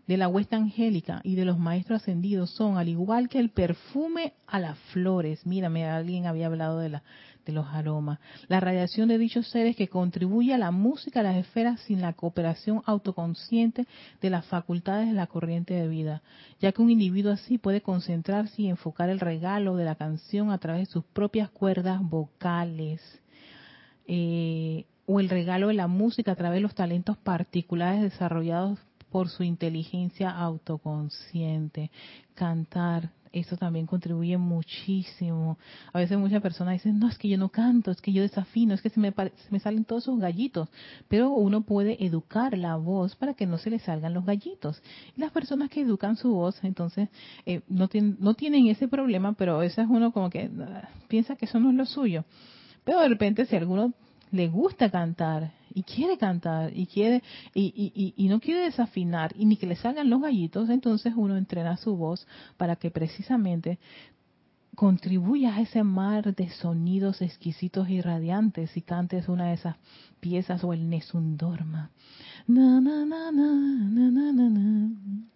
[0.06, 4.34] de la huesta angélica y de los maestros ascendidos son, al igual que el perfume
[4.46, 7.02] a las flores, mírame, alguien había hablado de, la,
[7.44, 8.18] de los aromas,
[8.48, 12.12] la radiación de dichos seres que contribuye a la música de las esferas sin la
[12.12, 13.86] cooperación autoconsciente
[14.20, 16.22] de las facultades de la corriente de vida,
[16.60, 20.58] ya que un individuo así puede concentrarse y enfocar el regalo de la canción a
[20.58, 23.00] través de sus propias cuerdas vocales.
[24.06, 28.78] Eh, o el regalo de la música a través de los talentos particulares desarrollados
[29.10, 31.90] por su inteligencia autoconsciente.
[32.34, 35.58] Cantar, eso también contribuye muchísimo.
[35.92, 38.74] A veces muchas personas dicen, no, es que yo no canto, es que yo desafino,
[38.74, 39.14] es que se me,
[39.50, 40.68] me salen todos esos gallitos.
[41.08, 44.82] Pero uno puede educar la voz para que no se le salgan los gallitos.
[45.16, 47.08] las personas que educan su voz, entonces,
[47.46, 51.36] eh, no, tienen, no tienen ese problema, pero a veces uno como que ah, piensa
[51.36, 52.24] que eso no es lo suyo.
[52.84, 53.92] Pero de repente si alguno
[54.30, 57.22] le gusta cantar y quiere cantar y quiere
[57.54, 61.76] y, y, no quiere desafinar y ni que le salgan los gallitos, entonces uno entrena
[61.76, 63.78] su voz para que precisamente
[64.74, 69.76] contribuya a ese mar de sonidos exquisitos y radiantes y cantes una de esas
[70.20, 71.90] piezas o el Nesundorma.
[72.46, 73.52] Na, na, na, na,
[73.90, 75.31] na, na, na.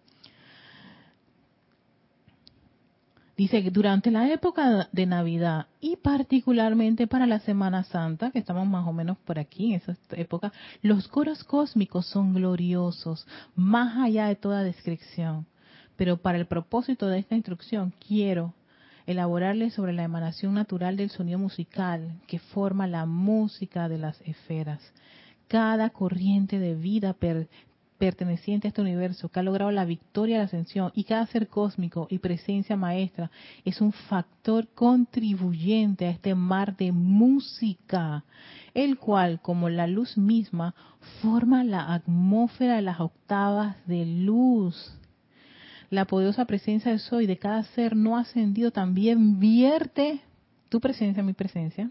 [3.37, 8.67] Dice que durante la época de Navidad y particularmente para la Semana Santa, que estamos
[8.67, 14.25] más o menos por aquí en esa época, los coros cósmicos son gloriosos, más allá
[14.25, 15.45] de toda descripción.
[15.97, 18.55] Pero para el propósito de esta instrucción quiero
[19.05, 24.81] elaborarles sobre la emanación natural del sonido musical que forma la música de las esferas.
[25.47, 27.13] Cada corriente de vida
[27.97, 32.07] perteneciente a este universo, que ha logrado la victoria, la ascensión, y cada ser cósmico
[32.09, 33.31] y presencia maestra
[33.65, 38.23] es un factor contribuyente a este mar de música,
[38.73, 40.75] el cual, como la luz misma,
[41.21, 44.93] forma la atmósfera de las octavas de luz.
[45.89, 50.21] La poderosa presencia de soy de cada ser no ascendido también vierte
[50.69, 51.89] tu presencia, mi presencia,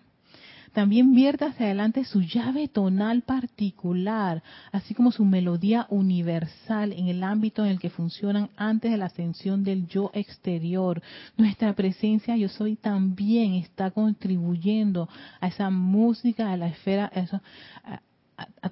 [0.76, 7.24] también vierte hacia adelante su llave tonal particular, así como su melodía universal en el
[7.24, 11.00] ámbito en el que funcionan antes de la ascensión del yo exterior.
[11.38, 15.08] Nuestra presencia yo soy también está contribuyendo
[15.40, 17.10] a esa música, a la esfera,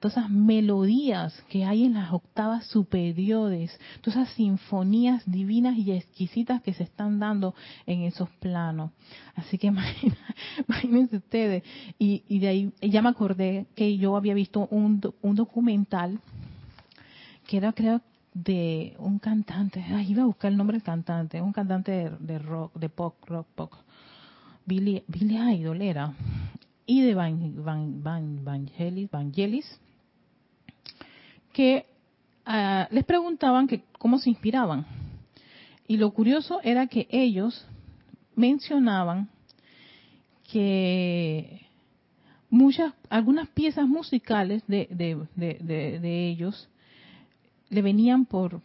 [0.01, 6.63] todas esas melodías que hay en las octavas superiores, todas esas sinfonías divinas y exquisitas
[6.63, 7.55] que se están dando
[7.87, 8.91] en esos planos.
[9.35, 9.69] Así que
[10.69, 11.63] imagínense ustedes.
[11.99, 16.21] Y, de ahí ya me acordé que yo había visto un, un documental
[17.47, 18.01] que era creo
[18.35, 22.75] de un cantante, ay, iba a buscar el nombre del cantante, un cantante de, rock,
[22.75, 23.73] de pop, rock, pop,
[24.67, 26.13] Billy, Billy Idol era,
[26.87, 29.81] y de Van, Van, Van, Vangelis,
[31.53, 31.87] que
[32.45, 34.87] ah, les preguntaban que cómo se inspiraban.
[35.87, 37.67] Y lo curioso era que ellos
[38.35, 39.29] mencionaban
[40.51, 41.67] que
[42.51, 46.69] muchas, algunas piezas musicales de, de, de, de ellos
[47.71, 48.61] le venían por,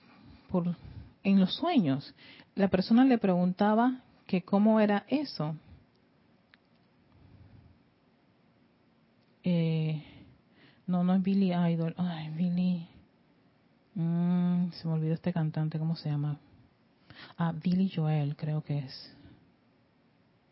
[0.49, 0.75] por
[1.23, 2.13] en los sueños.
[2.55, 5.55] La persona le preguntaba que cómo era eso.
[9.51, 10.03] Eh,
[10.85, 11.95] no, no es Billy Idol.
[11.97, 12.87] Ay, Billy.
[13.95, 16.37] Mm, se me olvidó este cantante, ¿cómo se llama?
[17.35, 19.17] Ah, Billy Joel, creo que es.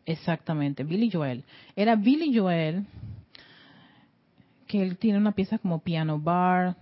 [0.04, 1.44] Exactamente, Billy Joel.
[1.76, 2.86] Era Billy Joel,
[4.66, 6.76] que él tiene una pieza como Piano Bar,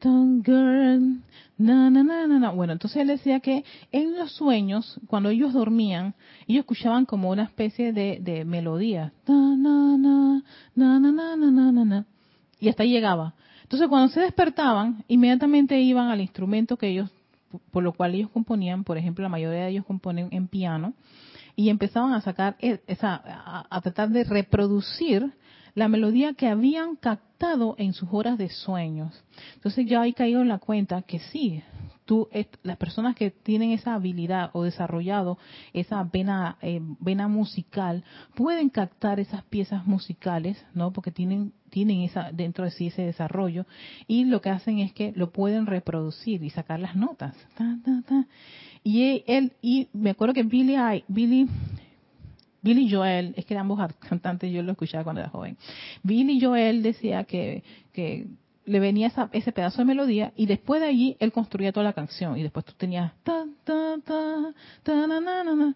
[0.00, 1.18] Girl,
[1.58, 6.14] na, na, na, na, Bueno, entonces él decía que en los sueños, cuando ellos dormían,
[6.46, 9.12] ellos escuchaban como una especie de, de melodía.
[12.60, 13.34] Y hasta llegaba.
[13.62, 17.10] Entonces cuando se despertaban, inmediatamente iban al instrumento que ellos,
[17.72, 20.94] por lo cual ellos componían, por ejemplo, la mayoría de ellos componen en piano,
[21.56, 23.20] y empezaban a sacar, e, esa,
[23.68, 25.32] a tratar de reproducir
[25.74, 29.24] la melodía que habían captado en sus horas de sueños.
[29.54, 31.62] Entonces ya he caído en la cuenta que sí,
[32.04, 32.28] tú,
[32.62, 35.38] las personas que tienen esa habilidad o desarrollado
[35.72, 38.02] esa vena, eh, vena musical
[38.34, 40.92] pueden captar esas piezas musicales, ¿no?
[40.92, 43.66] Porque tienen tienen esa dentro de sí ese desarrollo
[44.06, 47.36] y lo que hacen es que lo pueden reproducir y sacar las notas.
[48.82, 50.76] Y él y me acuerdo que Billy,
[51.08, 51.46] Billy
[52.68, 55.56] Billy Joel, es que eran ambos cantantes, yo lo escuchaba cuando era joven.
[56.02, 57.62] Billy Joel decía que,
[57.92, 58.26] que
[58.66, 62.36] le venía ese pedazo de melodía y después de allí él construía toda la canción
[62.36, 64.52] y después tú tenías ta ta ta
[64.82, 65.74] ta na na na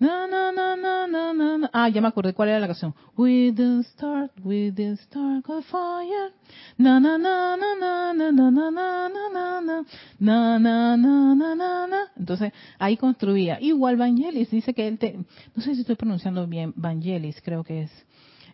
[0.00, 3.52] na na na na na na ah ya me acordé cuál era la canción we
[3.52, 6.32] didn't start we didn't start a fire
[6.78, 9.84] na na na na na na na na na na na
[10.18, 15.18] na na na na na na entonces ahí construía igual Vangelis dice que él te
[15.54, 17.90] no sé si estoy pronunciando bien Vangelis creo que es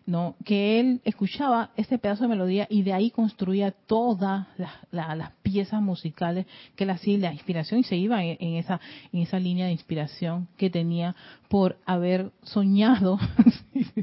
[0.07, 0.35] ¿no?
[0.45, 4.47] que él escuchaba este pedazo de melodía y de ahí construía todas
[4.89, 6.45] las, piezas musicales
[6.75, 8.79] que él hacía la inspiración y se iba en, esa
[9.11, 11.15] en esa línea de inspiración que tenía
[11.49, 13.19] por haber soñado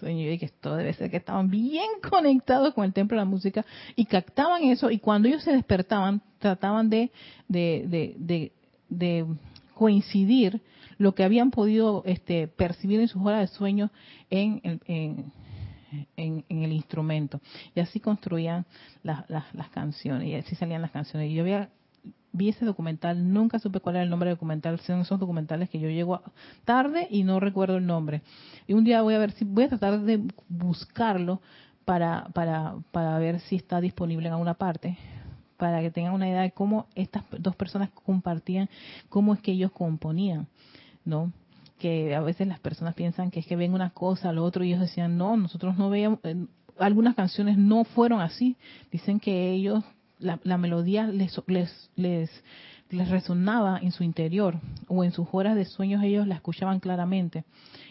[0.00, 3.30] soñado y que esto debe ser que estaban bien conectados con el templo de la
[3.30, 3.64] música
[3.96, 7.10] y captaban eso y cuando ellos se despertaban trataban de,
[7.48, 8.52] de,
[8.88, 9.26] de
[9.74, 10.60] coincidir
[10.98, 13.90] lo que habían podido este, percibir en sus horas de sueño
[14.30, 15.32] en, en,
[16.16, 17.40] el instrumento.
[17.74, 18.66] Y así construían
[19.02, 21.30] las canciones, y así salían las canciones.
[21.30, 21.70] Y yo había,
[22.32, 25.78] vi ese documental, nunca supe cuál era el nombre del documental, son esos documentales que
[25.78, 26.22] yo llego
[26.64, 28.22] tarde y no recuerdo el nombre.
[28.66, 31.40] Y un día voy a ver si, voy a tratar de buscarlo
[31.84, 34.98] para, para, para ver si está disponible en alguna parte,
[35.56, 38.68] para que tengan una idea de cómo estas dos personas compartían,
[39.08, 40.48] cómo es que ellos componían.
[41.06, 41.32] ¿No?
[41.78, 44.68] Que a veces las personas piensan que es que ven una cosa, lo otro, y
[44.68, 46.36] ellos decían, no, nosotros no veíamos, eh,
[46.78, 48.56] algunas canciones no fueron así.
[48.92, 49.82] Dicen que ellos,
[50.18, 52.30] la, la melodía les, les, les,
[52.90, 57.44] les resonaba en su interior o en sus horas de sueños ellos la escuchaban claramente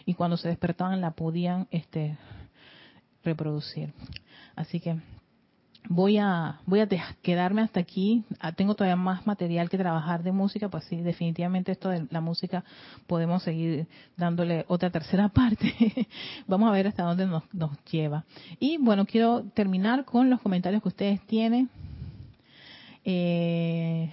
[0.04, 2.16] y cuando se despertaban la podían este
[3.24, 3.92] reproducir.
[4.54, 4.96] Así que
[5.88, 6.88] voy a voy a
[7.22, 8.24] quedarme hasta aquí.
[8.40, 12.20] Ah, tengo todavía más material que trabajar de música, pues sí, definitivamente esto de la
[12.20, 12.64] música
[13.06, 16.08] podemos seguir dándole otra tercera parte.
[16.46, 18.24] Vamos a ver hasta dónde nos, nos lleva.
[18.58, 21.70] Y bueno, quiero terminar con los comentarios que ustedes tienen.
[23.08, 24.10] Eh,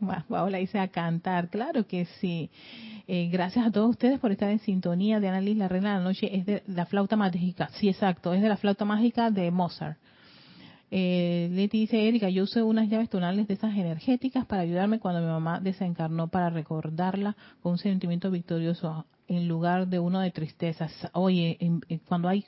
[0.28, 2.50] Paola dice a cantar, claro que sí.
[3.06, 6.04] Eh, gracias a todos ustedes por estar en sintonía de Annalise, la reina de la
[6.04, 7.68] noche es de la flauta mágica.
[7.74, 9.98] Sí, exacto, es de la flauta mágica de Mozart.
[10.90, 15.20] Eh, Leti dice, Erika, yo uso unas llaves tonales de esas energéticas para ayudarme cuando
[15.20, 19.06] mi mamá desencarnó, para recordarla con un sentimiento victorioso.
[19.26, 20.88] En lugar de uno de tristeza.
[21.12, 21.58] Oye,
[22.06, 22.44] cuando hay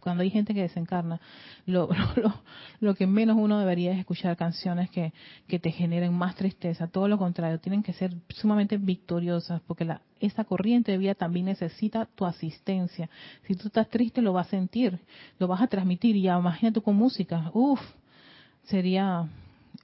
[0.00, 1.20] cuando hay gente que desencarna,
[1.66, 2.34] lo, lo,
[2.80, 5.12] lo, que menos uno debería es escuchar canciones que,
[5.46, 6.86] que te generen más tristeza.
[6.86, 11.46] Todo lo contrario, tienen que ser sumamente victoriosas, porque la, esa corriente de vida también
[11.46, 13.10] necesita tu asistencia.
[13.46, 14.98] Si tú estás triste, lo vas a sentir,
[15.38, 16.16] lo vas a transmitir.
[16.16, 17.80] Y ya imagínate con música, uff,
[18.64, 19.28] sería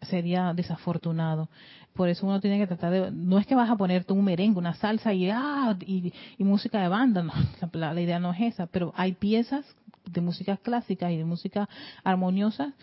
[0.02, 1.48] sería desafortunado.
[1.94, 4.58] Por eso uno tiene que tratar de, no es que vas a ponerte un merengue,
[4.58, 7.32] una salsa y, ah, y, música de banda, no,
[7.72, 9.64] la, idea no es esa, pero hay piezas
[10.04, 11.68] de música clásica y de música
[12.02, 12.74] armoniosa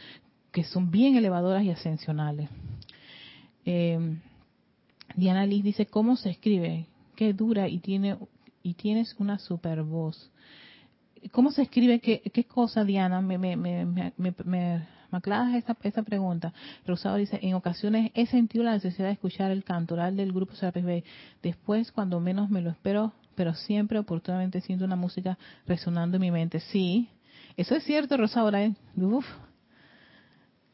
[0.51, 2.49] que son bien elevadoras y ascensionales.
[3.65, 4.17] Eh,
[5.15, 6.87] Diana Liz dice, ¿cómo se escribe?
[7.15, 8.17] Qué dura y tiene
[8.63, 10.31] y tienes una super voz.
[11.31, 11.99] ¿Cómo se escribe?
[11.99, 13.21] ¿Qué, qué cosa, Diana?
[13.21, 13.85] Me, me, me,
[14.15, 16.53] me, me aclaras esa, esa pregunta.
[16.85, 20.83] Rosado dice, en ocasiones he sentido la necesidad de escuchar el cantoral del grupo Serapis
[20.83, 21.03] Bay.
[21.41, 25.37] Después, cuando menos me lo espero, pero siempre oportunamente siento una música
[25.67, 26.59] resonando en mi mente.
[26.59, 27.09] Sí,
[27.57, 28.51] eso es cierto, Rosado.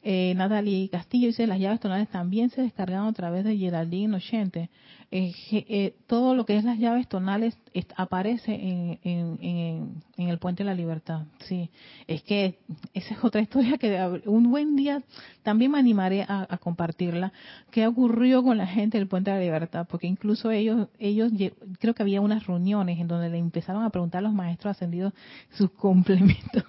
[0.09, 4.69] Eh, Natalie Castillo dice, las llaves tonales también se descargan a través de Geraldine Ochente.
[5.11, 7.57] Eh, eh, todo lo que es las llaves tonales
[7.97, 11.23] aparece en, en, el Puente de la Libertad.
[11.39, 11.69] Sí,
[12.07, 12.57] es que
[12.93, 15.03] esa es otra historia que un buen día
[15.43, 17.33] también me animaré a, compartirla.
[17.69, 19.87] ¿Qué ocurrió con la gente del Puente de la Libertad?
[19.89, 21.33] Porque incluso ellos, ellos
[21.79, 25.11] creo que había unas reuniones en donde le empezaron a preguntar a los maestros ascendidos
[25.51, 26.63] sus complementos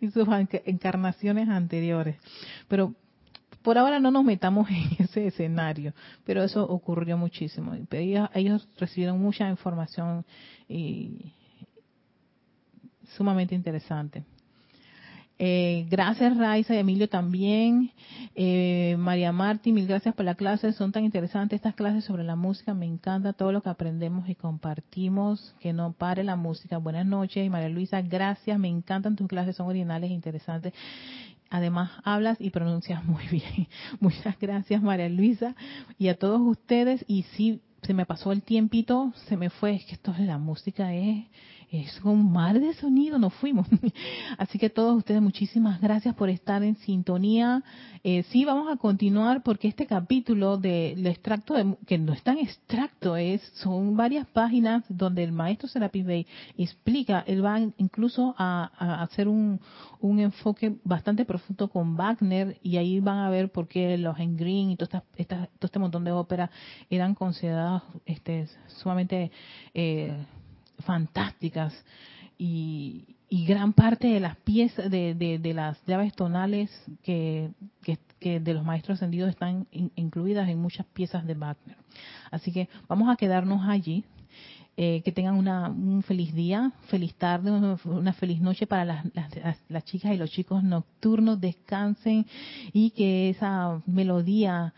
[0.00, 0.26] y sus
[0.64, 2.16] encarnaciones anteriores.
[2.68, 2.94] Pero
[3.62, 7.74] por ahora no nos metamos en ese escenario, pero eso ocurrió muchísimo.
[7.90, 10.24] Ellos, recibieron mucha información
[10.68, 11.32] y
[13.16, 14.24] sumamente interesante.
[15.44, 17.90] Eh, gracias Raiza y Emilio también.
[18.36, 20.72] Eh, María Martín, mil gracias por la clase.
[20.72, 22.74] Son tan interesantes estas clases sobre la música.
[22.74, 25.56] Me encanta todo lo que aprendemos y compartimos.
[25.58, 26.78] Que no pare la música.
[26.78, 27.44] Buenas noches.
[27.44, 28.56] Y María Luisa, gracias.
[28.56, 29.56] Me encantan tus clases.
[29.56, 30.74] Son originales e interesantes.
[31.50, 33.66] Además, hablas y pronuncias muy bien.
[33.98, 35.56] Muchas gracias, María Luisa.
[35.98, 37.04] Y a todos ustedes.
[37.08, 39.74] Y si se me pasó el tiempito, se me fue.
[39.74, 41.24] Es que esto de la música es
[41.72, 43.66] es un mar de sonido, nos fuimos.
[44.38, 47.64] Así que todos ustedes, muchísimas gracias por estar en sintonía.
[48.04, 51.54] Eh, sí, vamos a continuar porque este capítulo del extracto,
[51.86, 56.26] que no es tan extracto, es son varias páginas donde el maestro Serapis Bey
[56.58, 59.58] explica, él va incluso a, hacer un,
[60.02, 64.72] enfoque bastante profundo con Wagner y ahí van a ver por qué los en Green
[64.72, 66.50] y todo, todo este montón de óperas
[66.90, 69.30] eran consideradas este, sumamente...
[69.72, 70.14] Eh,
[70.82, 71.74] fantásticas
[72.38, 76.70] y, gran parte de las piezas de, de, las llaves tonales
[77.02, 77.50] que,
[78.20, 79.66] que, de los maestros ascendidos están
[79.96, 81.76] incluidas en muchas piezas de Wagner.
[82.30, 84.04] Así que vamos a quedarnos allí.
[84.78, 87.50] Eh, que tengan una, un feliz día, feliz tarde,
[87.84, 92.24] una feliz noche para las, las, las, chicas y los chicos nocturnos, descansen
[92.72, 94.72] y que esa melodía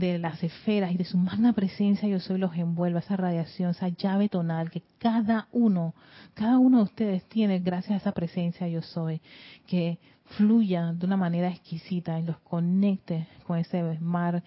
[0.00, 3.88] de las esferas y de su magna presencia yo soy los envuelva, esa radiación, esa
[3.88, 5.94] llave tonal que cada uno,
[6.34, 9.20] cada uno de ustedes tiene gracias a esa presencia yo soy,
[9.66, 9.98] que
[10.36, 14.42] fluya de una manera exquisita y los conecte con ese mar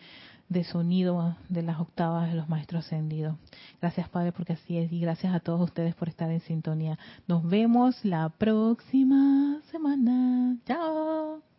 [0.49, 3.37] de sonido de las octavas de los maestros ascendidos.
[3.79, 6.97] Gracias Padre porque así es y gracias a todos ustedes por estar en sintonía.
[7.27, 10.57] Nos vemos la próxima semana.
[10.65, 11.52] Chao.